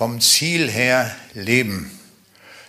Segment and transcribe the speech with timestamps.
[0.00, 1.90] vom Ziel her leben.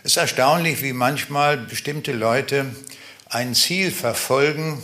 [0.03, 2.65] Es ist erstaunlich, wie manchmal bestimmte Leute
[3.29, 4.83] ein Ziel verfolgen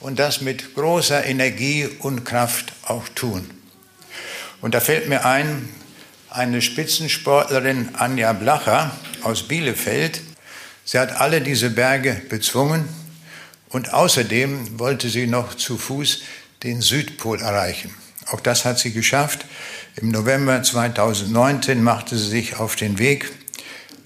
[0.00, 3.48] und das mit großer Energie und Kraft auch tun.
[4.60, 5.68] Und da fällt mir ein,
[6.30, 8.90] eine Spitzensportlerin Anja Blacher
[9.22, 10.20] aus Bielefeld.
[10.84, 12.88] Sie hat alle diese Berge bezwungen
[13.68, 16.22] und außerdem wollte sie noch zu Fuß
[16.64, 17.94] den Südpol erreichen.
[18.26, 19.46] Auch das hat sie geschafft.
[19.96, 23.30] Im November 2019 machte sie sich auf den Weg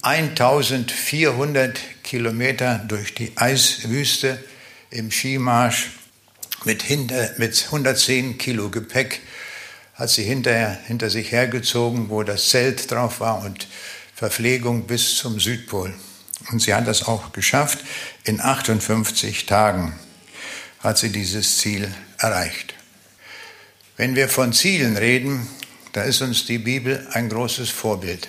[0.01, 4.43] 1400 Kilometer durch die Eiswüste
[4.89, 5.91] im Skimarsch
[6.65, 9.21] mit, hinter, mit 110 Kilo Gepäck
[9.95, 13.67] hat sie hinterher, hinter sich hergezogen, wo das Zelt drauf war und
[14.15, 15.93] Verpflegung bis zum Südpol.
[16.51, 17.79] Und sie hat das auch geschafft.
[18.23, 19.97] In 58 Tagen
[20.79, 22.73] hat sie dieses Ziel erreicht.
[23.95, 25.47] Wenn wir von Zielen reden,
[25.93, 28.27] da ist uns die Bibel ein großes Vorbild.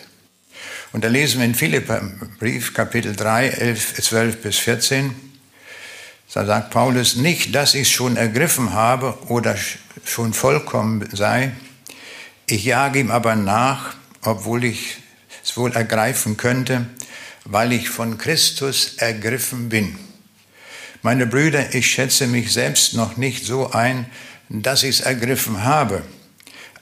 [0.92, 2.00] Und da lesen wir in Philippa
[2.38, 5.14] Brief, Kapitel 3, 11, 12 bis 14.
[6.32, 9.56] Da sagt Paulus, nicht, dass ich es schon ergriffen habe oder
[10.04, 11.52] schon vollkommen sei.
[12.46, 14.98] Ich jage ihm aber nach, obwohl ich
[15.42, 16.86] es wohl ergreifen könnte,
[17.44, 19.98] weil ich von Christus ergriffen bin.
[21.00, 24.06] Meine Brüder, ich schätze mich selbst noch nicht so ein,
[24.50, 26.02] dass ich es ergriffen habe.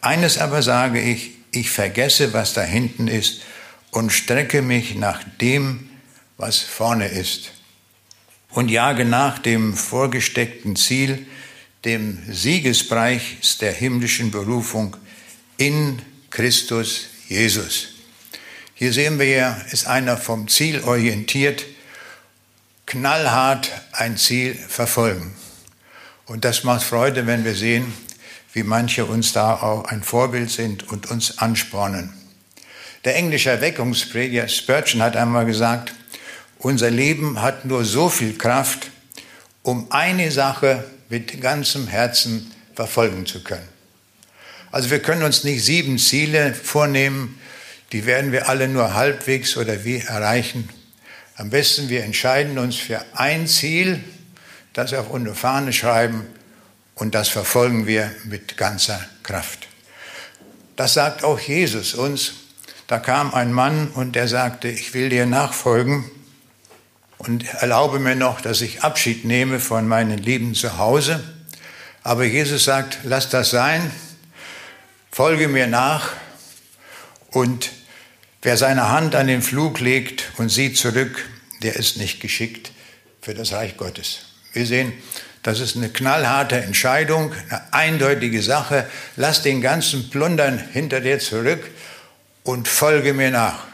[0.03, 3.43] Eines aber sage ich, ich vergesse, was da hinten ist
[3.93, 5.89] und strecke mich nach dem,
[6.37, 7.53] was vorne ist.
[8.51, 11.25] Und jage nach dem vorgesteckten Ziel,
[11.85, 14.97] dem Siegespreis der himmlischen Berufung
[15.57, 17.91] in Christus Jesus.
[18.75, 21.65] Hier sehen wir ja, ist einer vom Ziel orientiert,
[22.87, 25.33] knallhart ein Ziel verfolgen.
[26.27, 27.93] Und das macht Freude, wenn wir sehen,
[28.53, 32.13] wie manche uns da auch ein Vorbild sind und uns anspornen.
[33.05, 35.95] Der englische Erweckungsprediger Spurgeon hat einmal gesagt,
[36.59, 38.91] unser Leben hat nur so viel Kraft,
[39.63, 43.69] um eine Sache mit ganzem Herzen verfolgen zu können.
[44.71, 47.39] Also wir können uns nicht sieben Ziele vornehmen,
[47.93, 50.69] die werden wir alle nur halbwegs oder wie erreichen.
[51.37, 54.03] Am besten wir entscheiden uns für ein Ziel,
[54.73, 56.27] das auf unsere Fahne schreiben
[56.95, 59.69] und das verfolgen wir mit ganzer Kraft.
[60.77, 62.35] Das sagt auch Jesus uns
[62.93, 66.05] da kam ein Mann und der sagte, ich will dir nachfolgen
[67.17, 71.25] und erlaube mir noch, dass ich Abschied nehme von meinen Lieben zu Hause.
[72.03, 73.91] Aber Jesus sagt, lass das sein,
[75.11, 76.11] folge mir nach
[77.31, 77.71] und
[78.43, 81.27] wer seine Hand an den Flug legt und sieht zurück,
[81.63, 82.73] der ist nicht geschickt
[83.23, 84.27] für das Reich Gottes.
[84.53, 84.93] Wir sehen,
[85.43, 88.87] das ist eine knallharte Entscheidung, eine eindeutige Sache.
[89.17, 91.69] Lass den ganzen Plundern hinter dir zurück
[92.45, 93.65] und folge mir nach.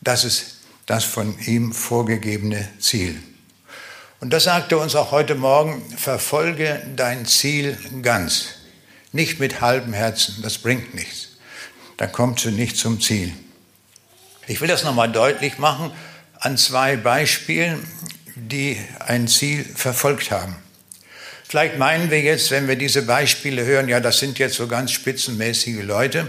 [0.00, 3.20] Das ist das von ihm vorgegebene Ziel.
[4.20, 8.46] Und das sagte uns auch heute Morgen, verfolge dein Ziel ganz,
[9.12, 11.28] nicht mit halbem Herzen, das bringt nichts.
[11.96, 13.32] Da kommst du nicht zum Ziel.
[14.46, 15.90] Ich will das nochmal deutlich machen
[16.38, 17.86] an zwei Beispielen,
[18.34, 20.56] die ein Ziel verfolgt haben.
[21.48, 24.92] Vielleicht meinen wir jetzt, wenn wir diese Beispiele hören, ja, das sind jetzt so ganz
[24.92, 26.28] spitzenmäßige Leute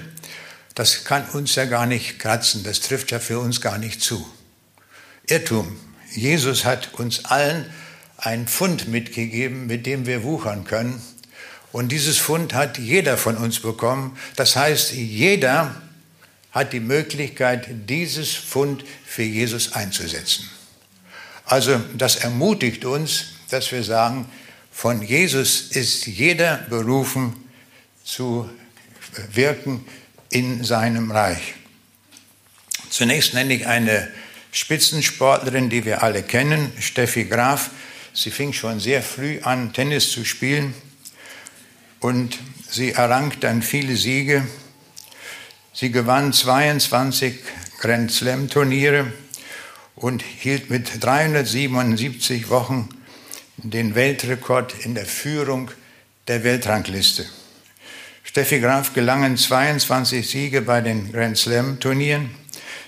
[0.76, 4.30] das kann uns ja gar nicht kratzen, das trifft ja für uns gar nicht zu.
[5.26, 5.80] Irrtum.
[6.14, 7.66] Jesus hat uns allen
[8.18, 11.02] ein Fund mitgegeben, mit dem wir wuchern können.
[11.72, 14.18] Und dieses Fund hat jeder von uns bekommen.
[14.36, 15.82] Das heißt, jeder
[16.52, 20.50] hat die Möglichkeit, dieses Fund für Jesus einzusetzen.
[21.46, 24.28] Also das ermutigt uns, dass wir sagen,
[24.72, 27.36] von Jesus ist jeder berufen
[28.04, 28.50] zu
[29.32, 29.86] wirken
[30.30, 31.54] in seinem Reich.
[32.90, 34.12] Zunächst nenne ich eine
[34.52, 37.70] Spitzensportlerin, die wir alle kennen, Steffi Graf.
[38.14, 40.74] Sie fing schon sehr früh an, Tennis zu spielen
[42.00, 42.38] und
[42.70, 44.48] sie errang dann viele Siege.
[45.74, 47.40] Sie gewann 22
[47.80, 49.12] Grand Slam Turniere
[50.06, 52.90] und hielt mit 377 Wochen
[53.58, 55.72] den Weltrekord in der Führung
[56.28, 57.26] der Weltrangliste.
[58.24, 62.30] Steffi Graf gelangen 22 Siege bei den Grand Slam Turnieren.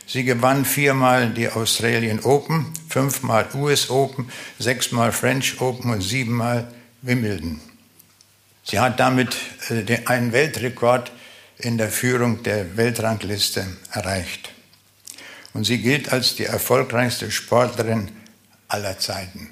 [0.05, 4.29] Sie gewann viermal die Australian Open, fünfmal US Open,
[4.59, 6.71] sechsmal French Open und siebenmal
[7.01, 7.59] Wimbledon.
[8.63, 9.35] Sie hat damit
[9.69, 11.11] äh, einen Weltrekord
[11.57, 14.51] in der Führung der Weltrangliste erreicht.
[15.57, 18.11] Und sie gilt als die erfolgreichste Sportlerin
[18.67, 19.49] aller Zeiten.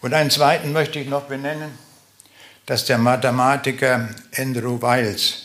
[0.00, 1.78] Und einen zweiten möchte ich noch benennen
[2.66, 5.40] dass der Mathematiker Andrew Wiles,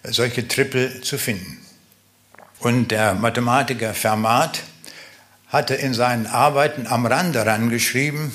[0.04, 1.60] solche Triple zu finden.
[2.60, 4.62] Und der Mathematiker Fermat
[5.48, 8.31] hatte in seinen Arbeiten am Rande rangeschrieben,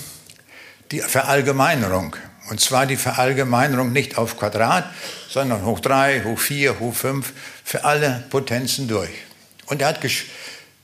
[0.90, 2.16] die Verallgemeinerung.
[2.50, 4.84] Und zwar die Verallgemeinerung nicht auf Quadrat,
[5.28, 7.32] sondern hoch 3, hoch 4, hoch 5,
[7.64, 9.10] für alle Potenzen durch.
[9.66, 10.00] Und er hat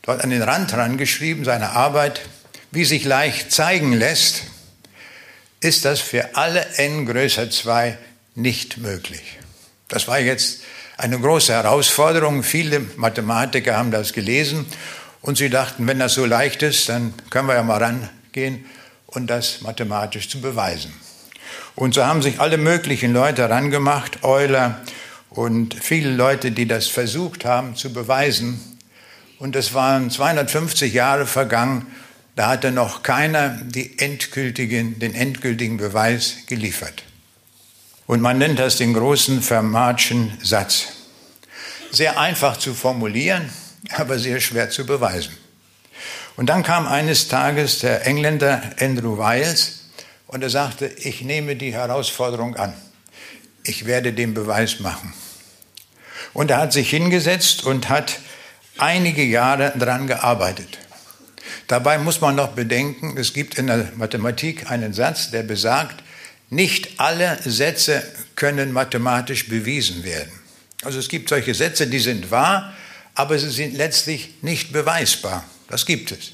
[0.02, 2.20] dort an den Rand rangeschrieben, seine Arbeit,
[2.70, 4.42] wie sich leicht zeigen lässt,
[5.60, 7.98] ist das für alle n größer 2
[8.34, 9.38] nicht möglich.
[9.88, 10.60] Das war jetzt
[10.96, 12.42] eine große Herausforderung.
[12.42, 14.66] Viele Mathematiker haben das gelesen
[15.20, 18.64] und sie dachten, wenn das so leicht ist, dann können wir ja mal rangehen
[19.06, 20.94] und das mathematisch zu beweisen.
[21.74, 24.80] Und so haben sich alle möglichen Leute herangemacht, Euler
[25.30, 28.69] und viele Leute, die das versucht haben zu beweisen.
[29.40, 31.86] Und es waren 250 Jahre vergangen,
[32.36, 33.58] da hatte noch keiner
[33.96, 37.02] endgültigen, den endgültigen Beweis geliefert.
[38.06, 40.88] Und man nennt das den großen Fermatschen Satz.
[41.90, 43.48] Sehr einfach zu formulieren,
[43.96, 45.34] aber sehr schwer zu beweisen.
[46.36, 49.86] Und dann kam eines Tages der Engländer Andrew Wiles
[50.26, 52.74] und er sagte, ich nehme die Herausforderung an.
[53.64, 55.14] Ich werde den Beweis machen.
[56.34, 58.20] Und er hat sich hingesetzt und hat
[58.80, 60.78] einige Jahre daran gearbeitet.
[61.66, 66.02] Dabei muss man noch bedenken, es gibt in der Mathematik einen Satz, der besagt,
[66.48, 68.02] nicht alle Sätze
[68.34, 70.32] können mathematisch bewiesen werden.
[70.82, 72.72] Also es gibt solche Sätze, die sind wahr,
[73.14, 75.44] aber sie sind letztlich nicht beweisbar.
[75.68, 76.32] Das gibt es.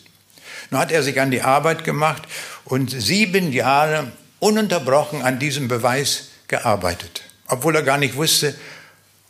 [0.71, 2.23] Nun hat er sich an die Arbeit gemacht
[2.65, 8.55] und sieben Jahre ununterbrochen an diesem Beweis gearbeitet, obwohl er gar nicht wusste,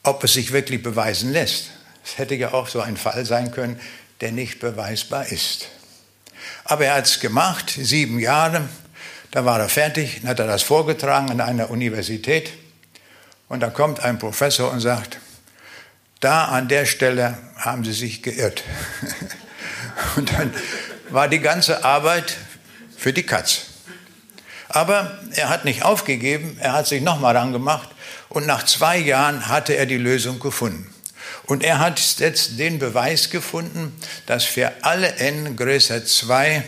[0.03, 1.71] ob es sich wirklich beweisen lässt.
[2.07, 3.81] Es hätte ja auch so ein Fall sein können,
[4.21, 5.69] der nicht beweisbar ist.
[6.65, 8.69] Aber er hat es gemacht, sieben Jahre,
[9.33, 12.53] da war er fertig, dann hat er das vorgetragen an einer Universität
[13.49, 15.19] und da kommt ein Professor und sagt,
[16.21, 18.63] da an der Stelle haben Sie sich geirrt.
[20.17, 20.53] Und dann
[21.11, 22.37] war die ganze Arbeit
[22.97, 23.67] für die Katz.
[24.69, 27.91] Aber er hat nicht aufgegeben, er hat sich nochmal rangemacht
[28.29, 30.93] und nach zwei Jahren hatte er die Lösung gefunden.
[31.47, 33.95] Und er hat jetzt den Beweis gefunden,
[34.27, 36.65] dass für alle n größer 2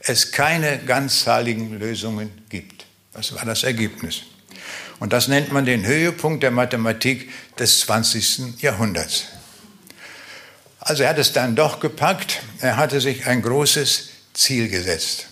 [0.00, 2.86] es keine ganzzahligen Lösungen gibt.
[3.12, 4.22] Das war das Ergebnis.
[4.98, 8.62] Und das nennt man den Höhepunkt der Mathematik des 20.
[8.62, 9.24] Jahrhunderts.
[10.80, 15.26] Also er hat es dann doch gepackt, er hatte sich ein großes Ziel gesetzt.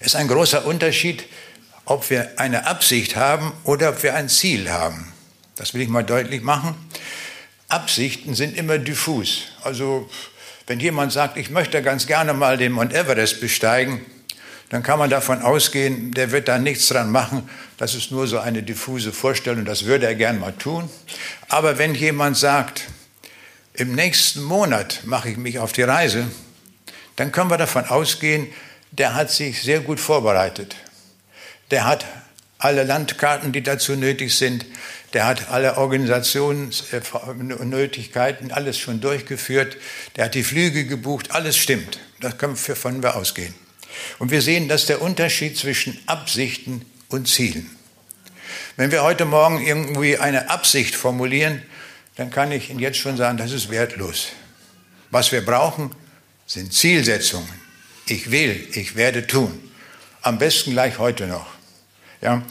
[0.00, 1.24] Es ist ein großer Unterschied,
[1.84, 5.12] ob wir eine Absicht haben oder ob wir ein Ziel haben.
[5.56, 6.74] Das will ich mal deutlich machen.
[7.72, 9.44] Absichten sind immer diffus.
[9.62, 10.08] Also
[10.66, 14.04] wenn jemand sagt, ich möchte ganz gerne mal den Mount Everest besteigen,
[14.68, 17.48] dann kann man davon ausgehen, der wird da nichts dran machen.
[17.76, 20.88] Das ist nur so eine diffuse Vorstellung, das würde er gern mal tun.
[21.48, 22.84] Aber wenn jemand sagt,
[23.74, 26.26] im nächsten Monat mache ich mich auf die Reise,
[27.16, 28.46] dann können wir davon ausgehen,
[28.90, 30.76] der hat sich sehr gut vorbereitet.
[31.70, 32.04] Der hat
[32.58, 34.64] alle Landkarten, die dazu nötig sind.
[35.12, 39.76] Der hat alle Organisationsnötigkeiten, alles schon durchgeführt.
[40.16, 41.98] Der hat die Flüge gebucht, alles stimmt.
[42.20, 43.54] Das können wir von wir ausgehen.
[44.18, 47.68] Und wir sehen, dass der Unterschied zwischen Absichten und Zielen.
[48.76, 51.62] Wenn wir heute Morgen irgendwie eine Absicht formulieren,
[52.16, 54.28] dann kann ich Ihnen jetzt schon sagen, das ist wertlos.
[55.10, 55.90] Was wir brauchen,
[56.46, 57.48] sind Zielsetzungen.
[58.06, 59.72] Ich will, ich werde tun.
[60.22, 61.46] Am besten gleich heute noch.
[62.20, 62.42] Ja?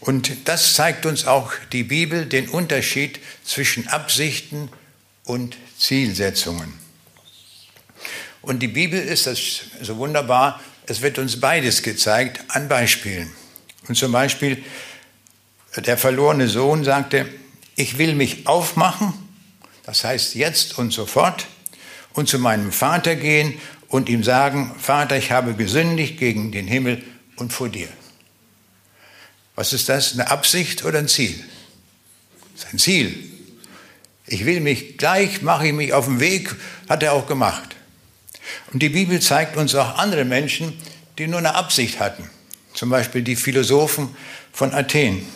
[0.00, 4.70] Und das zeigt uns auch die Bibel, den Unterschied zwischen Absichten
[5.24, 6.72] und Zielsetzungen.
[8.42, 13.30] Und die Bibel ist das so wunderbar, es wird uns beides gezeigt an Beispielen.
[13.88, 14.64] Und zum Beispiel
[15.76, 17.26] der verlorene Sohn sagte,
[17.76, 19.12] ich will mich aufmachen,
[19.84, 21.46] das heißt jetzt und sofort,
[22.12, 27.04] und zu meinem Vater gehen und ihm sagen, Vater, ich habe gesündigt gegen den Himmel
[27.36, 27.88] und vor dir.
[29.60, 30.14] Was ist das?
[30.14, 31.38] Eine Absicht oder ein Ziel?
[32.54, 33.30] Das ist ein Ziel.
[34.24, 36.56] Ich will mich gleich, mache ich mich auf den Weg,
[36.88, 37.76] hat er auch gemacht.
[38.72, 40.80] Und die Bibel zeigt uns auch andere Menschen,
[41.18, 42.30] die nur eine Absicht hatten.
[42.72, 44.16] Zum Beispiel die Philosophen
[44.50, 45.26] von Athen.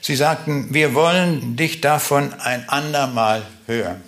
[0.00, 4.00] Sie sagten, wir wollen dich davon ein andermal hören.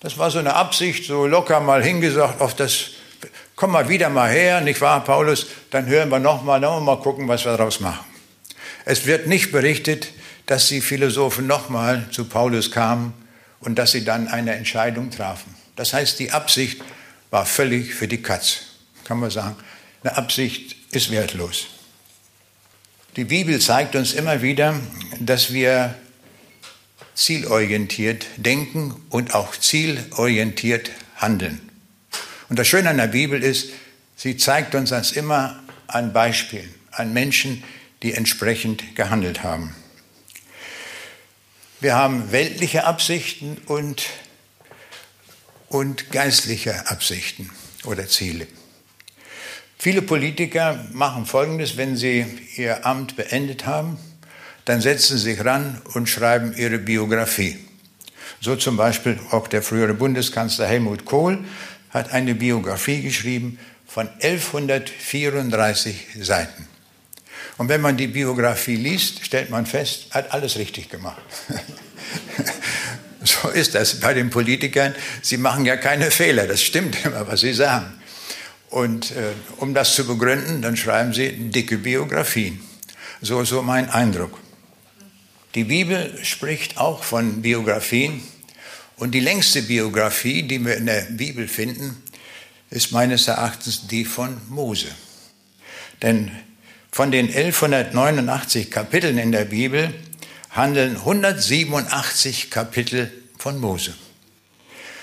[0.00, 2.92] Das war so eine Absicht, so locker mal hingesagt, auf das,
[3.58, 7.26] komm mal wieder mal her, nicht wahr, Paulus, dann hören wir nochmal, dann mal gucken,
[7.26, 8.06] was wir daraus machen.
[8.84, 10.12] Es wird nicht berichtet,
[10.46, 13.12] dass die Philosophen nochmal zu Paulus kamen
[13.58, 15.56] und dass sie dann eine Entscheidung trafen.
[15.74, 16.80] Das heißt, die Absicht
[17.30, 18.60] war völlig für die Katz.
[19.02, 19.56] Kann man sagen,
[20.04, 21.66] eine Absicht ist wertlos.
[23.16, 24.78] Die Bibel zeigt uns immer wieder,
[25.18, 25.96] dass wir
[27.14, 31.67] zielorientiert denken und auch zielorientiert handeln.
[32.48, 33.70] Und das Schöne an der Bibel ist,
[34.16, 37.62] sie zeigt uns das immer an Beispielen, an Menschen,
[38.02, 39.74] die entsprechend gehandelt haben.
[41.80, 44.06] Wir haben weltliche Absichten und,
[45.68, 47.50] und geistliche Absichten
[47.84, 48.46] oder Ziele.
[49.78, 52.26] Viele Politiker machen Folgendes, wenn sie
[52.56, 53.96] ihr Amt beendet haben,
[54.64, 57.58] dann setzen sie sich ran und schreiben ihre Biografie.
[58.40, 61.44] So zum Beispiel auch der frühere Bundeskanzler Helmut Kohl
[61.90, 66.66] hat eine Biografie geschrieben von 1134 Seiten.
[67.56, 71.20] Und wenn man die Biografie liest, stellt man fest, hat alles richtig gemacht.
[73.24, 74.94] so ist das bei den Politikern.
[75.22, 76.46] Sie machen ja keine Fehler.
[76.46, 77.92] Das stimmt immer, was sie sagen.
[78.70, 82.60] Und äh, um das zu begründen, dann schreiben sie dicke Biografien.
[83.20, 84.38] So, so mein Eindruck.
[85.54, 88.22] Die Bibel spricht auch von Biografien.
[88.98, 92.02] Und die längste Biografie, die wir in der Bibel finden,
[92.70, 94.88] ist meines Erachtens die von Mose.
[96.02, 96.30] Denn
[96.90, 99.94] von den 1189 Kapiteln in der Bibel
[100.50, 103.94] handeln 187 Kapitel von Mose.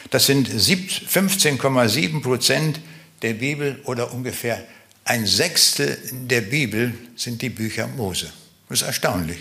[0.10, 2.80] Das sind 15,7 Prozent
[3.22, 4.66] der Bibel oder ungefähr
[5.06, 8.32] ein Sechstel der Bibel sind die Bücher Mose.
[8.70, 9.38] Das ist erstaunlich.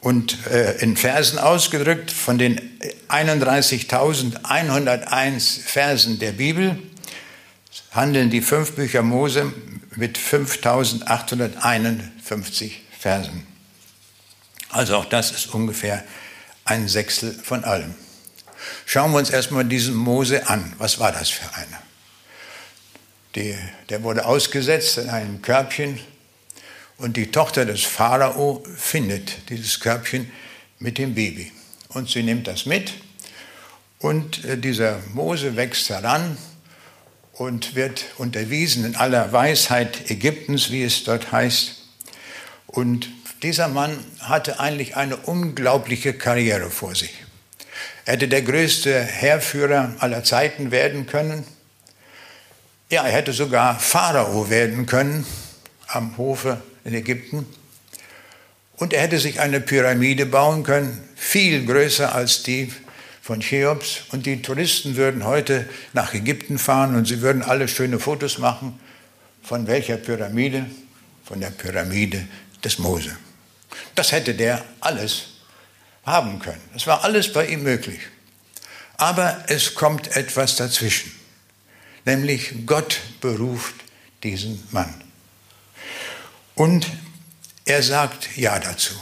[0.00, 2.60] Und äh, in Versen ausgedrückt, von den
[3.08, 6.78] 31.101 Versen der Bibel
[7.90, 9.52] handeln die fünf Bücher Mose
[9.96, 13.46] mit 5.851 Versen.
[14.70, 16.04] Also auch das ist ungefähr
[16.64, 17.94] ein Sechstel von allem.
[18.84, 20.74] Schauen wir uns erstmal diesen Mose an.
[20.78, 21.82] Was war das für einer?
[23.34, 23.56] Die,
[23.88, 26.00] der wurde ausgesetzt in einem Körbchen
[26.98, 30.30] und die Tochter des Pharao findet dieses Körbchen
[30.78, 31.52] mit dem Baby.
[31.88, 32.92] Und sie nimmt das mit
[33.98, 36.36] und äh, dieser Mose wächst heran
[37.32, 41.76] und wird unterwiesen in aller Weisheit Ägyptens, wie es dort heißt.
[42.66, 43.08] Und
[43.42, 47.14] dieser Mann hatte eigentlich eine unglaubliche Karriere vor sich.
[48.04, 51.44] Er hätte der größte Heerführer aller Zeiten werden können.
[52.90, 55.24] Ja, er hätte sogar Pharao werden können
[55.86, 57.46] am Hofe in Ägypten.
[58.76, 62.72] Und er hätte sich eine Pyramide bauen können, viel größer als die
[63.22, 64.02] von Cheops.
[64.10, 68.78] Und die Touristen würden heute nach Ägypten fahren und sie würden alle schöne Fotos machen.
[69.42, 70.66] Von welcher Pyramide?
[71.24, 72.26] Von der Pyramide
[72.64, 73.16] des Mose.
[73.94, 75.28] Das hätte der alles
[76.04, 76.60] haben können.
[76.72, 78.00] Das war alles bei ihm möglich.
[78.96, 81.12] Aber es kommt etwas dazwischen
[82.08, 83.74] nämlich Gott beruft
[84.22, 84.94] diesen Mann.
[86.58, 86.88] Und
[87.66, 88.94] er sagt Ja dazu.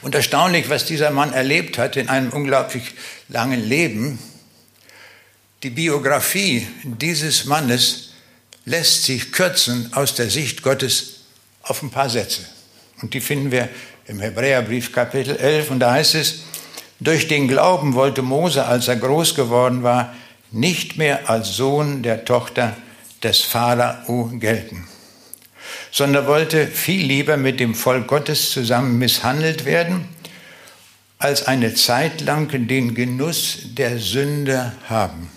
[0.00, 2.94] Und erstaunlich, was dieser Mann erlebt hat in einem unglaublich
[3.28, 4.18] langen Leben.
[5.62, 8.12] Die Biografie dieses Mannes
[8.64, 11.16] lässt sich kürzen aus der Sicht Gottes
[11.62, 12.46] auf ein paar Sätze.
[13.02, 13.68] Und die finden wir
[14.06, 15.70] im Hebräerbrief Kapitel 11.
[15.70, 16.44] Und da heißt es,
[16.98, 20.14] durch den Glauben wollte Mose, als er groß geworden war,
[20.50, 22.74] nicht mehr als Sohn der Tochter
[23.22, 24.88] des Pharao gelten,
[25.90, 30.08] sondern wollte viel lieber mit dem Volk Gottes zusammen misshandelt werden,
[31.18, 35.30] als eine Zeit lang den Genuss der Sünde haben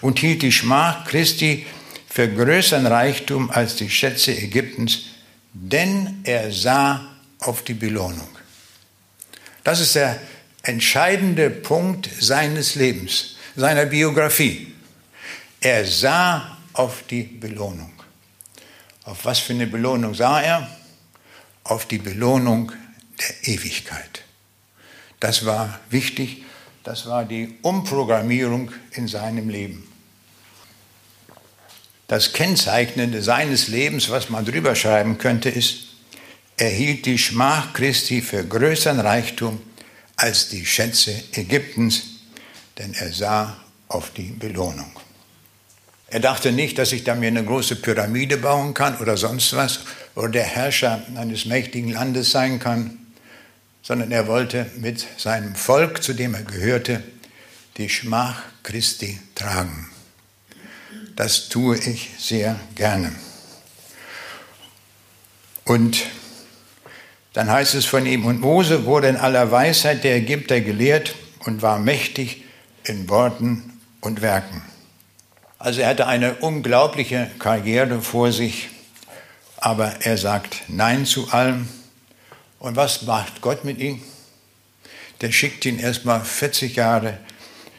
[0.00, 1.66] und hielt die Schmach Christi
[2.06, 5.04] für größeren Reichtum als die Schätze Ägyptens,
[5.54, 8.28] denn er sah auf die Belohnung.
[9.64, 10.20] Das ist der
[10.62, 14.74] entscheidende Punkt seines Lebens seiner Biografie.
[15.60, 17.93] Er sah auf die Belohnung.
[19.04, 20.68] Auf was für eine Belohnung sah er?
[21.64, 22.72] Auf die Belohnung
[23.18, 24.22] der Ewigkeit.
[25.20, 26.44] Das war wichtig
[26.84, 29.90] Das war die Umprogrammierung in seinem Leben.
[32.08, 35.86] Das Kennzeichnende seines Lebens, was man drüber schreiben könnte, ist,
[36.58, 39.62] er hielt die Schmach Christi für größeren Reichtum
[40.16, 42.02] als die Schätze Ägyptens,
[42.78, 43.56] denn er sah
[43.88, 44.92] auf die Belohnung.
[46.14, 49.80] Er dachte nicht, dass ich da mir eine große Pyramide bauen kann oder sonst was
[50.14, 52.98] oder der Herrscher eines mächtigen Landes sein kann,
[53.82, 57.02] sondern er wollte mit seinem Volk, zu dem er gehörte,
[57.78, 59.90] die Schmach Christi tragen.
[61.16, 63.10] Das tue ich sehr gerne.
[65.64, 66.00] Und
[67.32, 71.60] dann heißt es von ihm, und Mose wurde in aller Weisheit der Ägypter gelehrt und
[71.60, 72.44] war mächtig
[72.84, 74.62] in Worten und Werken.
[75.58, 78.68] Also er hatte eine unglaubliche Karriere vor sich,
[79.56, 81.68] aber er sagt Nein zu allem.
[82.58, 84.02] Und was macht Gott mit ihm?
[85.20, 87.18] Der schickt ihn erstmal 40 Jahre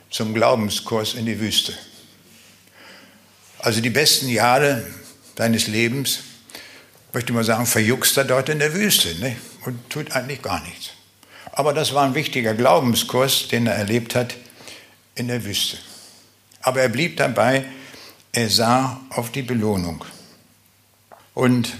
[0.10, 1.74] zum Glaubenskurs in die Wüste.
[3.60, 4.86] Also die besten Jahre
[5.38, 6.20] seines Lebens,
[7.13, 9.36] möchte ich mal sagen, verjuckst er dort in der Wüste ne?
[9.65, 10.91] und tut eigentlich gar nichts.
[11.51, 14.36] Aber das war ein wichtiger Glaubenskurs, den er erlebt hat
[15.15, 15.77] in der Wüste.
[16.65, 17.63] Aber er blieb dabei,
[18.31, 20.03] er sah auf die Belohnung.
[21.36, 21.75] Und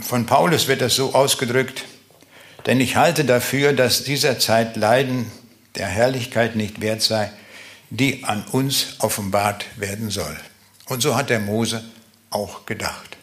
[0.00, 1.84] von Paulus wird das so ausgedrückt,
[2.64, 5.30] denn ich halte dafür, dass dieser Zeit Leiden
[5.74, 7.30] der Herrlichkeit nicht wert sei,
[7.90, 10.34] die an uns offenbart werden soll.
[10.86, 11.84] Und so hat der Mose
[12.30, 13.18] auch gedacht.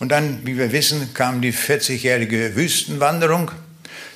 [0.00, 3.50] Und dann, wie wir wissen, kam die 40-jährige Wüstenwanderung.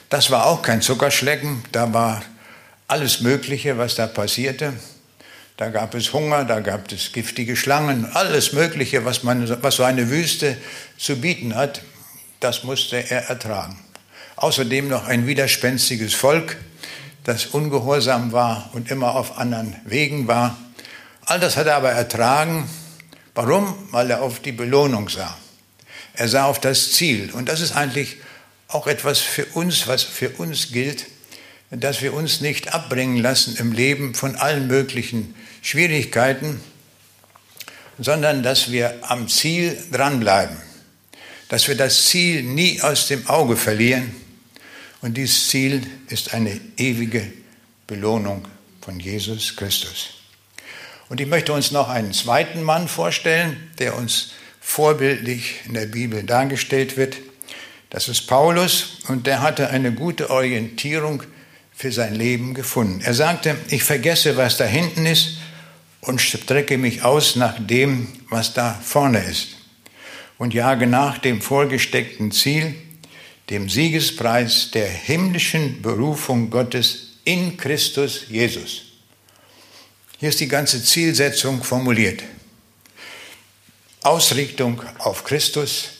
[0.08, 2.22] Das war auch kein Zuckerschlecken, da war
[2.86, 4.72] alles Mögliche, was da passierte.
[5.58, 9.82] Da gab es Hunger, da gab es giftige Schlangen, alles Mögliche, was, man, was so
[9.82, 10.56] eine Wüste
[10.96, 11.82] zu bieten hat,
[12.38, 13.76] das musste er ertragen.
[14.36, 16.58] Außerdem noch ein widerspenstiges Volk,
[17.24, 20.56] das ungehorsam war und immer auf anderen Wegen war.
[21.22, 22.70] All das hat er aber ertragen.
[23.34, 23.74] Warum?
[23.90, 25.36] Weil er auf die Belohnung sah.
[26.14, 27.32] Er sah auf das Ziel.
[27.32, 28.18] Und das ist eigentlich
[28.68, 31.06] auch etwas für uns, was für uns gilt
[31.70, 36.60] dass wir uns nicht abbringen lassen im Leben von allen möglichen Schwierigkeiten,
[37.98, 40.56] sondern dass wir am Ziel dranbleiben,
[41.48, 44.14] dass wir das Ziel nie aus dem Auge verlieren.
[45.00, 47.32] Und dieses Ziel ist eine ewige
[47.86, 48.46] Belohnung
[48.80, 50.10] von Jesus Christus.
[51.08, 56.22] Und ich möchte uns noch einen zweiten Mann vorstellen, der uns vorbildlich in der Bibel
[56.22, 57.16] dargestellt wird.
[57.90, 61.22] Das ist Paulus und der hatte eine gute Orientierung
[61.78, 63.02] für sein Leben gefunden.
[63.02, 65.38] Er sagte, ich vergesse, was da hinten ist
[66.00, 69.50] und strecke mich aus nach dem, was da vorne ist
[70.38, 72.74] und jage nach dem vorgesteckten Ziel,
[73.48, 78.82] dem Siegespreis der himmlischen Berufung Gottes in Christus Jesus.
[80.18, 82.24] Hier ist die ganze Zielsetzung formuliert.
[84.02, 85.90] Ausrichtung auf Christus,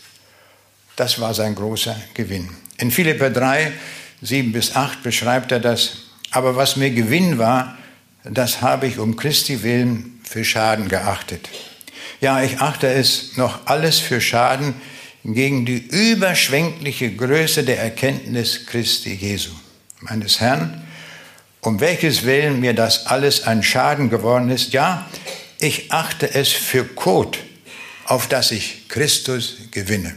[0.96, 2.48] das war sein großer Gewinn.
[2.78, 3.72] In Philipper 3
[4.22, 5.98] 7 bis 8 beschreibt er das.
[6.30, 7.78] Aber was mir Gewinn war,
[8.24, 11.48] das habe ich um Christi willen für Schaden geachtet.
[12.20, 14.74] Ja, ich achte es noch alles für Schaden
[15.24, 19.50] gegen die überschwängliche Größe der Erkenntnis Christi Jesu,
[20.00, 20.82] meines Herrn,
[21.60, 24.72] um welches Willen mir das alles ein Schaden geworden ist.
[24.72, 25.08] Ja,
[25.60, 27.38] ich achte es für Kot,
[28.04, 30.14] auf das ich Christus gewinne.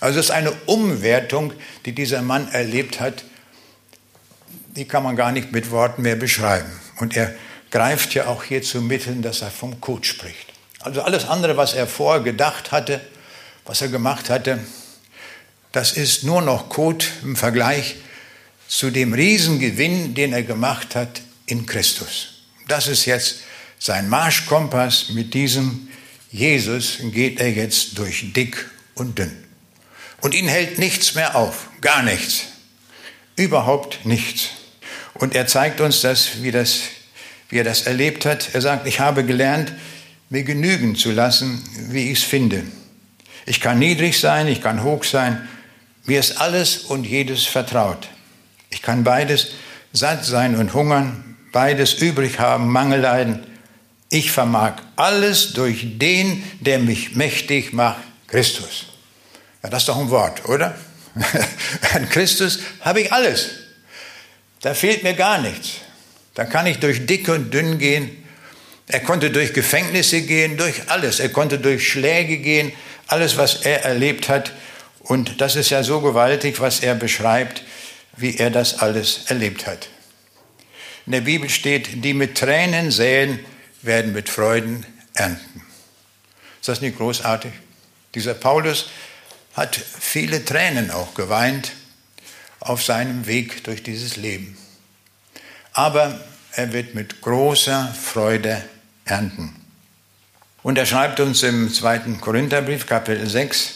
[0.00, 1.52] Also es ist eine Umwertung,
[1.84, 3.24] die dieser Mann erlebt hat
[4.76, 6.70] die kann man gar nicht mit Worten mehr beschreiben.
[6.98, 7.34] Und er
[7.70, 10.52] greift ja auch hier zu Mitteln, dass er vom Code spricht.
[10.80, 13.00] Also alles andere, was er vorher gedacht hatte,
[13.64, 14.60] was er gemacht hatte,
[15.72, 17.96] das ist nur noch Code im Vergleich
[18.68, 22.42] zu dem Riesengewinn, den er gemacht hat in Christus.
[22.68, 23.40] Das ist jetzt
[23.78, 25.10] sein Marschkompass.
[25.10, 25.88] Mit diesem
[26.30, 29.44] Jesus geht er jetzt durch dick und dünn.
[30.20, 32.44] Und ihn hält nichts mehr auf, gar nichts,
[33.36, 34.50] überhaupt nichts.
[35.18, 36.80] Und er zeigt uns das, wie, das,
[37.48, 38.50] wie er das erlebt hat.
[38.54, 39.72] Er sagt, ich habe gelernt,
[40.30, 42.62] mir genügen zu lassen, wie ich es finde.
[43.46, 45.48] Ich kann niedrig sein, ich kann hoch sein.
[46.04, 48.08] Mir ist alles und jedes vertraut.
[48.70, 49.52] Ich kann beides
[49.92, 53.46] satt sein und hungern, beides übrig haben, Mangel leiden.
[54.10, 58.86] Ich vermag alles durch den, der mich mächtig macht, Christus.
[59.62, 60.76] Ja, das ist doch ein Wort, oder?
[61.94, 63.50] An Christus habe ich alles.
[64.60, 65.80] Da fehlt mir gar nichts.
[66.34, 68.24] Da kann ich durch dick und dünn gehen.
[68.86, 71.20] Er konnte durch Gefängnisse gehen, durch alles.
[71.20, 72.72] Er konnte durch Schläge gehen,
[73.06, 74.52] alles, was er erlebt hat.
[75.00, 77.62] Und das ist ja so gewaltig, was er beschreibt,
[78.16, 79.88] wie er das alles erlebt hat.
[81.06, 83.40] In der Bibel steht, die mit Tränen säen,
[83.82, 85.62] werden mit Freuden ernten.
[86.60, 87.52] Ist das nicht großartig?
[88.14, 88.90] Dieser Paulus
[89.54, 91.72] hat viele Tränen auch geweint
[92.60, 94.56] auf seinem Weg durch dieses Leben.
[95.72, 96.20] Aber
[96.52, 98.62] er wird mit großer Freude
[99.04, 99.54] ernten.
[100.62, 103.74] Und er schreibt uns im zweiten Korintherbrief, Kapitel 6,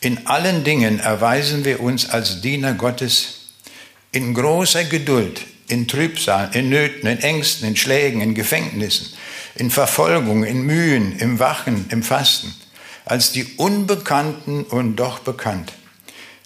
[0.00, 3.52] in allen Dingen erweisen wir uns als Diener Gottes
[4.12, 9.08] in großer Geduld, in Trübsal, in Nöten, in Ängsten, in Schlägen, in Gefängnissen,
[9.56, 12.54] in Verfolgung, in Mühen, im Wachen, im Fasten,
[13.04, 15.72] als die Unbekannten und doch bekannt,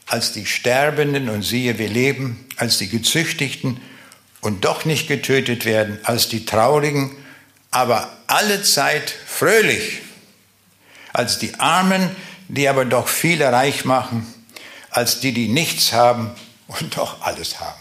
[0.09, 3.81] als die Sterbenden und siehe, wir leben, als die Gezüchtigten
[4.41, 7.15] und doch nicht getötet werden, als die Traurigen,
[7.71, 10.01] aber alle Zeit fröhlich,
[11.13, 12.11] als die Armen,
[12.49, 14.27] die aber doch viele reich machen,
[14.91, 16.31] als die, die nichts haben
[16.69, 17.81] und doch alles haben.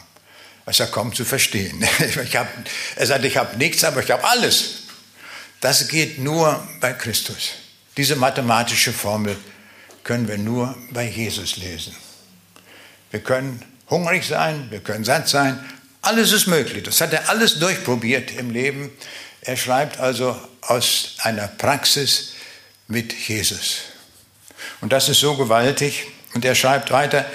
[0.66, 1.88] Was er kaum zu verstehen.
[2.24, 2.50] Ich hab,
[2.98, 4.84] er sagt, ich habe nichts, aber ich habe alles.
[5.62, 7.52] Das geht nur bei Christus.
[7.96, 9.38] Diese mathematische Formel
[10.04, 11.96] können wir nur bei Jesus lesen.
[13.12, 15.60] Wir können hungrig sein, wir können satt sein,
[16.02, 16.84] alles ist möglich.
[16.84, 18.92] Das hat er alles durchprobiert im Leben.
[19.42, 22.34] Er schreibt also aus einer Praxis
[22.88, 23.80] mit Jesus.
[24.82, 26.08] Und das ist so gewaltig.
[26.34, 27.26] Und er schreibt weiter,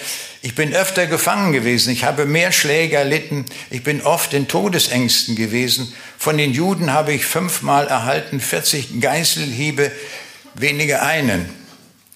[0.42, 5.37] ich bin öfter gefangen gewesen, ich habe mehr Schläge erlitten, ich bin oft in Todesängsten
[5.37, 5.92] gewesen.
[6.18, 9.92] Von den Juden habe ich fünfmal erhalten, 40 Geißelhiebe,
[10.54, 11.48] weniger einen.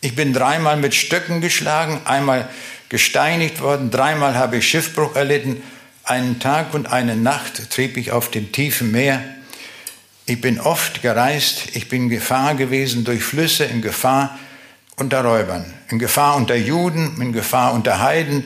[0.01, 2.49] Ich bin dreimal mit Stöcken geschlagen, einmal
[2.89, 5.63] gesteinigt worden, dreimal habe ich Schiffbruch erlitten,
[6.05, 9.23] einen Tag und eine Nacht trieb ich auf dem tiefen Meer.
[10.25, 14.39] Ich bin oft gereist, ich bin in Gefahr gewesen durch Flüsse, in Gefahr
[14.97, 18.45] unter Räubern, in Gefahr unter Juden, in Gefahr unter Heiden,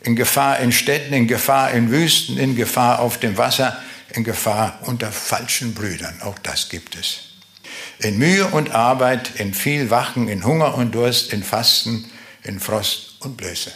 [0.00, 3.78] in Gefahr in Städten, in Gefahr in Wüsten, in Gefahr auf dem Wasser,
[4.14, 6.20] in Gefahr unter falschen Brüdern.
[6.22, 7.20] Auch das gibt es.
[7.98, 12.10] In Mühe und Arbeit, in viel Wachen, in Hunger und Durst, in Fasten,
[12.42, 13.72] in Frost und Blöße.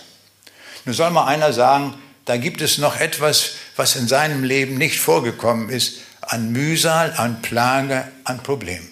[0.87, 1.95] Nun soll mal einer sagen,
[2.25, 7.43] da gibt es noch etwas, was in seinem Leben nicht vorgekommen ist, an Mühsal, an
[7.43, 8.89] Plage, an Problem.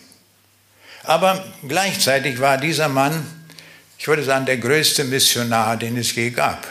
[1.05, 3.27] Aber gleichzeitig war dieser Mann,
[3.99, 6.67] ich würde sagen, der größte Missionar, den es je gab.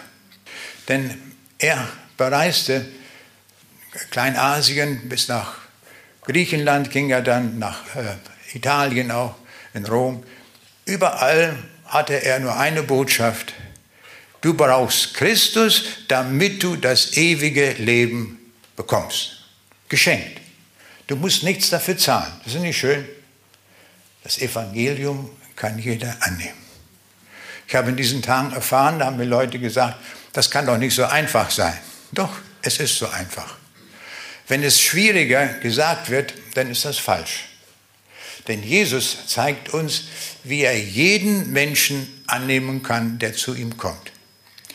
[0.87, 2.85] Denn er bereiste
[4.11, 5.53] Kleinasien bis nach
[6.21, 9.35] Griechenland, ging er dann nach äh, Italien auch,
[9.73, 10.23] in Rom.
[10.85, 13.53] Überall hatte er nur eine Botschaft.
[14.43, 19.37] Du brauchst Christus, damit du das ewige Leben bekommst.
[19.87, 20.41] Geschenkt.
[21.07, 22.33] Du musst nichts dafür zahlen.
[22.43, 23.07] Das ist nicht schön.
[24.21, 26.61] Das Evangelium kann jeder annehmen.
[27.69, 29.95] Ich habe in diesen Tagen erfahren, da haben mir Leute gesagt,
[30.33, 31.77] das kann doch nicht so einfach sein.
[32.11, 33.55] Doch, es ist so einfach.
[34.49, 37.45] Wenn es schwieriger gesagt wird, dann ist das falsch.
[38.49, 40.03] Denn Jesus zeigt uns,
[40.43, 44.12] wie er jeden Menschen annehmen kann, der zu ihm kommt.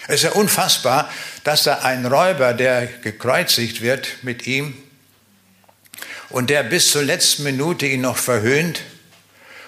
[0.09, 1.09] Es ist ja unfassbar,
[1.45, 4.75] dass da ein Räuber, der gekreuzigt wird mit ihm
[6.31, 8.81] und der bis zur letzten Minute ihn noch verhöhnt,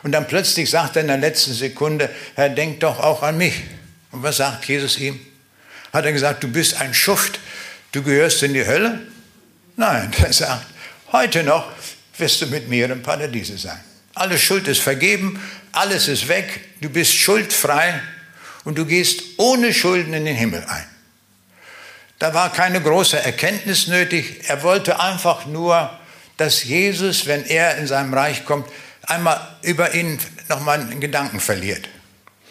[0.03, 3.55] und dann plötzlich sagt er in der letzten Sekunde, Herr, denk doch auch an mich.
[4.13, 5.21] Und was sagt Jesus ihm?
[5.93, 7.39] Hat er gesagt, du bist ein Schuft,
[7.93, 9.01] du gehörst in die Hölle?
[9.77, 10.67] Nein, er sagt,
[11.13, 11.71] heute noch
[12.17, 13.79] wirst du mit mir im Paradiese sein.
[14.15, 15.39] Alle Schuld ist vergeben,
[15.73, 18.01] alles ist weg, du bist schuldfrei
[18.71, 20.87] und du gehst ohne Schulden in den Himmel ein.
[22.21, 25.91] Da war keine große Erkenntnis nötig, er wollte einfach nur,
[26.37, 28.69] dass Jesus, wenn er in seinem Reich kommt,
[29.03, 31.89] einmal über ihn nochmal einen Gedanken verliert.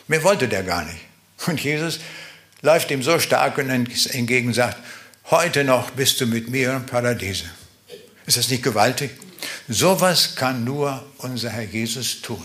[0.10, 1.00] Mehr wollte der gar nicht.
[1.48, 2.02] Und Jesus
[2.62, 4.76] läuft ihm so stark und entgegen sagt,
[5.32, 7.46] heute noch bist du mit mir im Paradiese.
[8.26, 9.12] Ist das nicht gewaltig?
[9.70, 12.44] Sowas kann nur unser Herr Jesus tun.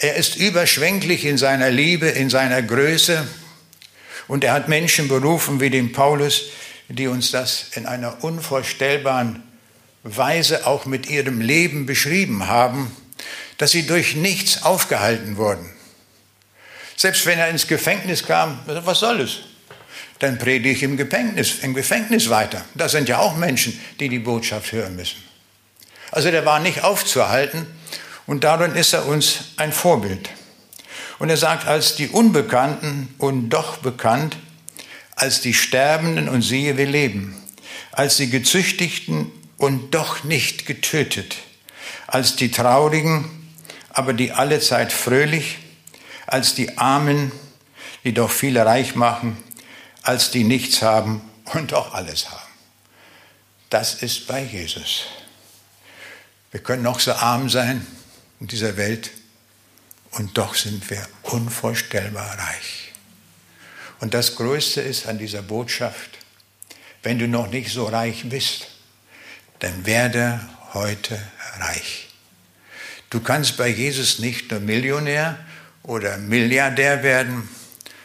[0.00, 3.26] Er ist überschwänglich in seiner Liebe, in seiner Größe
[4.28, 6.44] und er hat Menschen berufen wie den Paulus,
[6.88, 9.42] die uns das in einer unvorstellbaren
[10.04, 12.94] Weise auch mit ihrem Leben beschrieben haben,
[13.56, 15.68] dass sie durch nichts aufgehalten wurden.
[16.96, 19.40] Selbst wenn er ins Gefängnis kam, was soll es?
[20.20, 22.64] Dann predige ich im Gefängnis, im Gefängnis weiter.
[22.76, 25.22] Das sind ja auch Menschen, die die Botschaft hören müssen.
[26.12, 27.66] Also der war nicht aufzuhalten
[28.28, 30.28] und darin ist er uns ein Vorbild.
[31.18, 34.36] Und er sagt, als die Unbekannten und doch bekannt,
[35.16, 37.34] als die Sterbenden und siehe, wir leben,
[37.90, 41.38] als die Gezüchtigten und doch nicht getötet,
[42.06, 43.24] als die Traurigen,
[43.88, 45.56] aber die allezeit fröhlich,
[46.26, 47.32] als die Armen,
[48.04, 49.42] die doch viele reich machen,
[50.02, 51.22] als die nichts haben
[51.54, 52.52] und doch alles haben.
[53.70, 55.06] das ist bei Jesus.
[56.50, 57.86] Wir können noch so arm sein
[58.40, 59.10] in dieser Welt
[60.12, 62.92] und doch sind wir unvorstellbar reich.
[64.00, 66.18] Und das Größte ist an dieser Botschaft,
[67.02, 68.68] wenn du noch nicht so reich bist,
[69.58, 70.40] dann werde
[70.72, 71.20] heute
[71.58, 72.08] reich.
[73.10, 75.38] Du kannst bei Jesus nicht nur Millionär
[75.82, 77.48] oder Milliardär werden,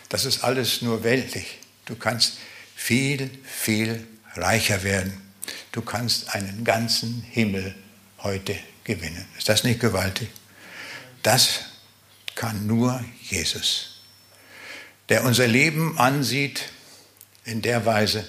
[0.09, 1.57] das ist alles nur weltlich.
[1.85, 2.37] Du kannst
[2.75, 5.21] viel, viel reicher werden.
[5.71, 7.75] Du kannst einen ganzen Himmel
[8.19, 9.25] heute gewinnen.
[9.37, 10.29] Ist das nicht gewaltig?
[11.21, 11.61] Das
[12.35, 14.01] kann nur Jesus,
[15.09, 16.69] der unser Leben ansieht
[17.45, 18.27] in der Weise,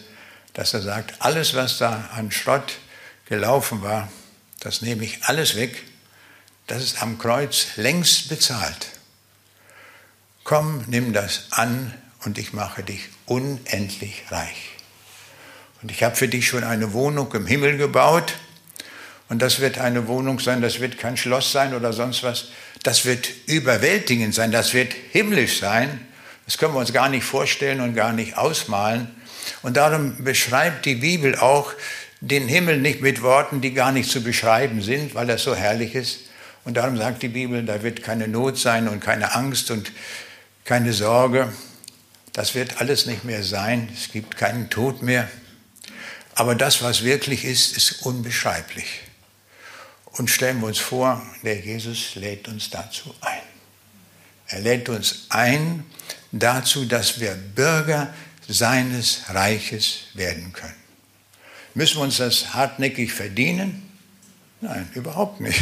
[0.53, 2.79] dass er sagt, alles, was da an Schrott
[3.27, 4.09] gelaufen war,
[4.61, 5.83] das nehme ich alles weg,
[6.67, 8.89] das ist am Kreuz längst bezahlt.
[10.45, 11.93] Komm, nimm das an
[12.25, 14.71] und ich mache dich unendlich reich.
[15.83, 18.35] Und ich habe für dich schon eine Wohnung im Himmel gebaut.
[19.29, 22.49] Und das wird eine Wohnung sein, das wird kein Schloss sein oder sonst was.
[22.83, 26.07] Das wird überwältigend sein, das wird himmlisch sein.
[26.45, 29.09] Das können wir uns gar nicht vorstellen und gar nicht ausmalen.
[29.63, 31.73] Und darum beschreibt die Bibel auch
[32.21, 35.95] den Himmel nicht mit Worten, die gar nicht zu beschreiben sind, weil er so herrlich
[35.95, 36.21] ist.
[36.65, 39.93] Und darum sagt die Bibel, da wird keine Not sein und keine Angst und
[40.65, 41.53] keine Sorge.
[42.33, 43.89] Das wird alles nicht mehr sein.
[43.95, 45.29] Es gibt keinen Tod mehr.
[46.35, 49.04] Aber das, was wirklich ist, ist unbeschreiblich.
[50.17, 53.43] Und stellen wir uns vor, der Jesus lädt uns dazu ein.
[54.47, 55.85] Er lädt uns ein
[56.31, 58.13] dazu, dass wir Bürger
[58.47, 60.75] seines Reiches werden können.
[61.75, 63.89] Müssen wir uns das hartnäckig verdienen?
[64.61, 65.61] Nein, überhaupt nicht.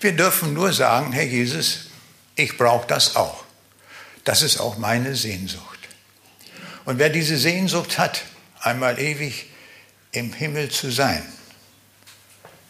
[0.00, 1.86] Wir dürfen nur sagen, Herr Jesus,
[2.36, 3.44] ich brauche das auch.
[4.24, 5.78] Das ist auch meine Sehnsucht.
[6.84, 8.22] Und wer diese Sehnsucht hat,
[8.60, 9.46] einmal ewig
[10.12, 11.22] im Himmel zu sein,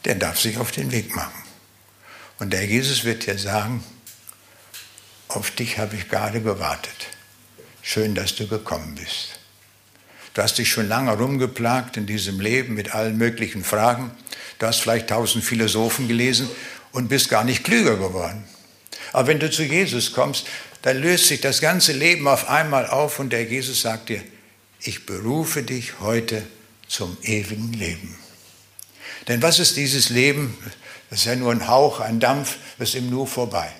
[0.06, 1.42] der darf sich auf den Weg machen.
[2.38, 3.84] Und der Jesus wird dir sagen,
[5.28, 7.08] auf dich habe ich gerade gewartet.
[7.82, 9.40] Schön, dass du gekommen bist.
[10.34, 14.12] Du hast dich schon lange rumgeplagt in diesem Leben mit allen möglichen Fragen.
[14.58, 16.48] Du hast vielleicht tausend Philosophen gelesen
[16.92, 18.44] und bist gar nicht klüger geworden.
[19.12, 20.46] Aber wenn du zu Jesus kommst,
[20.82, 24.22] dann löst sich das ganze Leben auf einmal auf und der Jesus sagt dir,
[24.80, 26.46] ich berufe dich heute
[26.86, 28.16] zum ewigen Leben.
[29.28, 30.56] Denn was ist dieses Leben?
[31.10, 33.70] Das ist ja nur ein Hauch, ein Dampf, das ist im Nu vorbei.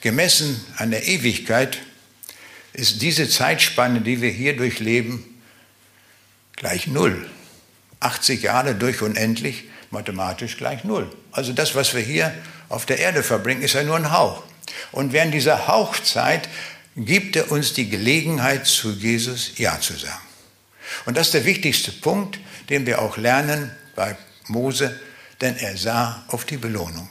[0.00, 1.78] Gemessen an der Ewigkeit
[2.72, 5.40] ist diese Zeitspanne, die wir hier durchleben,
[6.56, 7.28] gleich Null.
[8.00, 11.10] 80 Jahre durch unendlich, mathematisch gleich Null.
[11.30, 12.34] Also das, was wir hier
[12.68, 14.42] auf der Erde verbringen, ist ja nur ein Hauch.
[14.90, 16.48] Und während dieser Hauchzeit
[16.96, 20.20] gibt er uns die Gelegenheit, zu Jesus Ja zu sagen.
[21.06, 22.38] Und das ist der wichtigste Punkt,
[22.68, 24.16] den wir auch lernen bei
[24.52, 24.98] Mose,
[25.40, 27.08] denn er sah auf die Belohnung.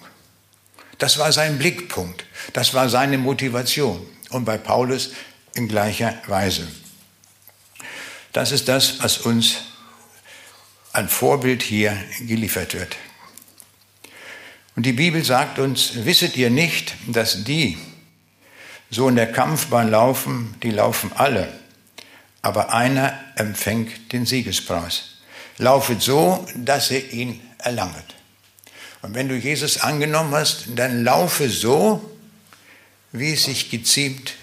[0.97, 4.05] Das war sein Blickpunkt, das war seine Motivation.
[4.29, 5.11] Und bei Paulus
[5.55, 6.67] in gleicher Weise.
[8.31, 9.57] Das ist das, was uns
[10.93, 12.95] ein Vorbild hier geliefert wird.
[14.75, 17.77] Und die Bibel sagt uns, wisset ihr nicht, dass die
[18.89, 21.51] so in der Kampfbahn laufen, die laufen alle,
[22.41, 25.10] aber einer empfängt den Siegespreis.
[25.57, 28.15] Laufet so, dass ihr ihn erlanget.
[29.01, 32.17] Und wenn du Jesus angenommen hast, dann laufe so,
[33.11, 34.33] wie es sich geziemt,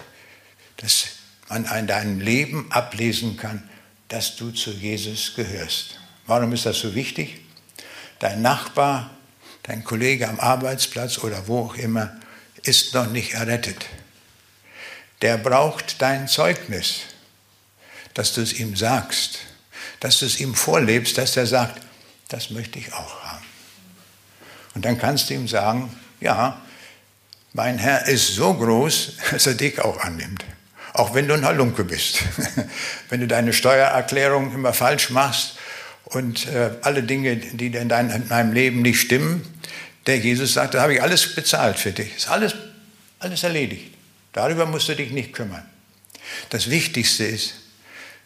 [0.77, 1.07] dass
[1.49, 3.67] man an deinem Leben ablesen kann,
[4.07, 5.99] dass du zu Jesus gehörst.
[6.27, 7.41] Warum ist das so wichtig?
[8.19, 9.11] Dein Nachbar,
[9.63, 12.15] dein Kollege am Arbeitsplatz oder wo auch immer
[12.63, 13.85] ist noch nicht errettet.
[15.21, 17.01] Der braucht dein Zeugnis,
[18.13, 19.39] dass du es ihm sagst,
[19.99, 21.81] dass du es ihm vorlebst, dass er sagt,
[22.29, 23.45] das möchte ich auch haben.
[24.75, 26.61] Und dann kannst du ihm sagen, ja,
[27.53, 30.45] mein Herr ist so groß, dass er dich auch annimmt.
[30.93, 32.23] Auch wenn du ein Halunke bist.
[33.09, 35.57] wenn du deine Steuererklärung immer falsch machst
[36.05, 39.45] und äh, alle Dinge, die in, in deinem Leben nicht stimmen,
[40.07, 42.15] der Jesus sagt, da habe ich alles bezahlt für dich.
[42.15, 42.55] Ist alles,
[43.19, 43.93] alles erledigt.
[44.33, 45.63] Darüber musst du dich nicht kümmern.
[46.49, 47.55] Das Wichtigste ist,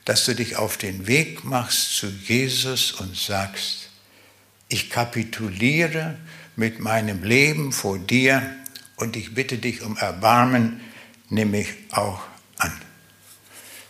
[0.06, 3.89] dass du dich auf den Weg machst zu Jesus und sagst,
[4.68, 6.18] ich kapituliere
[6.56, 8.44] mit meinem Leben vor dir
[8.98, 10.82] und ich bitte dich um Erbarmen,
[11.30, 12.22] nimm mich auch
[12.58, 12.74] an.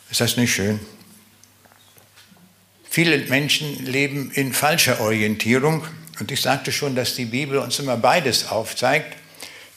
[0.10, 0.80] Ist das nicht schön?
[2.90, 5.84] Viele Menschen leben in falscher Orientierung
[6.20, 9.18] und ich sagte schon, dass die Bibel uns immer beides aufzeigt,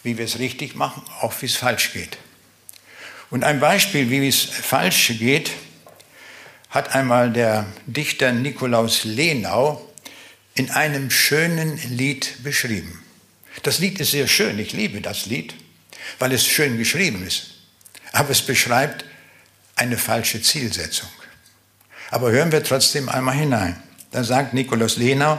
[0.03, 2.19] wie wir es richtig machen, auch wie es falsch geht.
[3.31, 5.51] Und ein Beispiel, wie es falsch geht,
[6.77, 9.83] hat einmal der Dichter Nikolaus Lenau
[10.55, 13.03] in einem schönen Lied beschrieben.
[13.63, 15.55] Das Lied ist sehr schön, ich liebe das Lied,
[16.19, 17.55] weil es schön geschrieben ist.
[18.13, 19.07] Aber es beschreibt
[19.75, 21.09] eine falsche Zielsetzung.
[22.11, 23.83] Aber hören wir trotzdem einmal hinein.
[24.11, 25.39] Da sagt Nikolaus Lenau,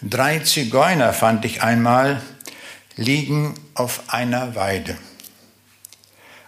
[0.00, 2.22] drei Zigeuner fand ich einmal
[2.96, 4.96] liegen auf einer Weide.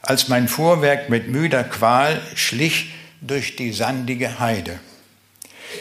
[0.00, 4.78] Als mein Fuhrwerk mit müder Qual schlich durch die sandige Heide,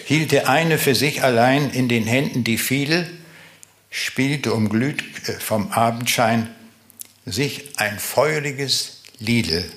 [0.06, 3.10] hielt der eine für sich allein in den Händen die Fiedel,
[3.90, 6.50] spielte umglüht äh, vom Abendschein
[7.26, 9.70] sich ein feuriges Liedel.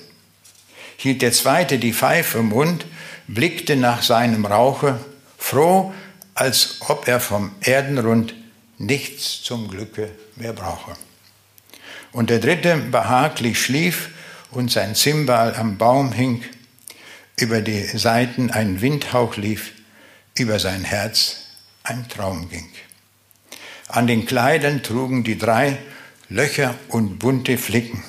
[0.97, 2.85] Hielt der zweite die Pfeife im Mund,
[3.27, 4.99] blickte nach seinem Rauche,
[5.37, 5.93] froh,
[6.33, 8.35] als ob er vom Erdenrund
[8.77, 10.95] nichts zum Glücke mehr brauche.
[12.11, 14.09] Und der dritte behaglich schlief
[14.51, 16.43] und sein Zimbal am Baum hing,
[17.41, 19.73] über die Seiten ein Windhauch lief,
[20.37, 21.37] über sein Herz
[21.83, 22.69] ein Traum ging.
[23.87, 25.77] An den Kleidern trugen die drei
[26.29, 28.03] Löcher und bunte Flicken,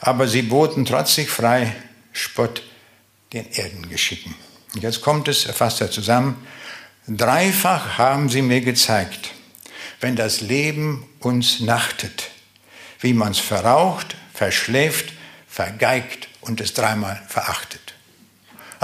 [0.00, 1.74] aber sie boten trotzig frei
[2.12, 2.62] Spott
[3.32, 4.34] den Erdengeschicken.
[4.74, 6.46] Jetzt kommt es, fasst er zusammen,
[7.08, 9.32] dreifach haben sie mir gezeigt,
[10.00, 12.30] wenn das Leben uns nachtet,
[13.00, 15.12] wie man's verraucht, verschläft,
[15.48, 17.83] vergeigt und es dreimal verachtet.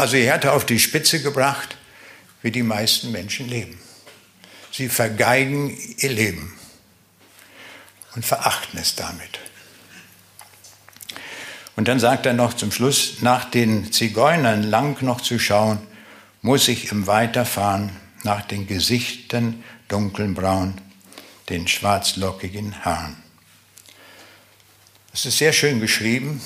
[0.00, 1.76] Also er hatte auf die Spitze gebracht,
[2.40, 3.78] wie die meisten Menschen leben.
[4.72, 6.58] Sie vergeigen ihr Leben
[8.14, 9.40] und verachten es damit.
[11.76, 15.78] Und dann sagt er noch zum Schluss, nach den Zigeunern lang noch zu schauen,
[16.40, 20.80] muss ich im Weiterfahren nach den Gesichtern dunkelbraun,
[21.50, 23.22] den schwarzlockigen Haaren.
[25.12, 26.40] Es ist sehr schön geschrieben,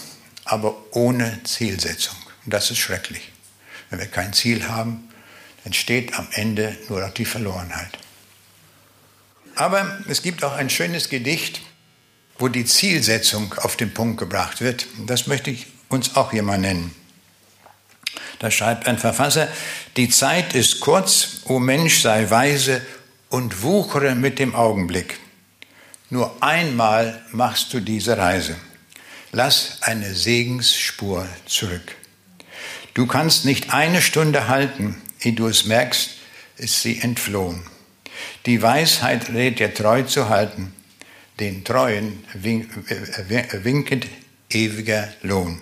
[0.45, 2.17] aber ohne Zielsetzung.
[2.45, 3.31] Und das ist schrecklich.
[3.95, 5.09] Wenn wir kein Ziel haben,
[5.65, 7.97] entsteht am Ende nur noch die Verlorenheit.
[9.55, 11.61] Aber es gibt auch ein schönes Gedicht,
[12.37, 14.89] wo die Zielsetzung auf den Punkt gebracht wird.
[15.07, 16.93] Das möchte ich uns auch hier mal nennen.
[18.41, 19.47] Da schreibt ein Verfasser,
[19.97, 22.83] die Zeit ist kurz, o Mensch sei weise
[23.29, 25.21] und wuchere mit dem Augenblick.
[26.11, 28.57] Nur einmal machst du diese Reise.
[29.31, 31.95] Lass eine Segensspur zurück.
[32.95, 36.11] Du kannst nicht eine Stunde halten, ehe du es merkst,
[36.57, 37.63] ist sie entflohen.
[38.47, 40.73] Die Weisheit rät dir treu zu halten,
[41.41, 44.07] den Treuen winket
[44.49, 45.61] ewiger Lohn.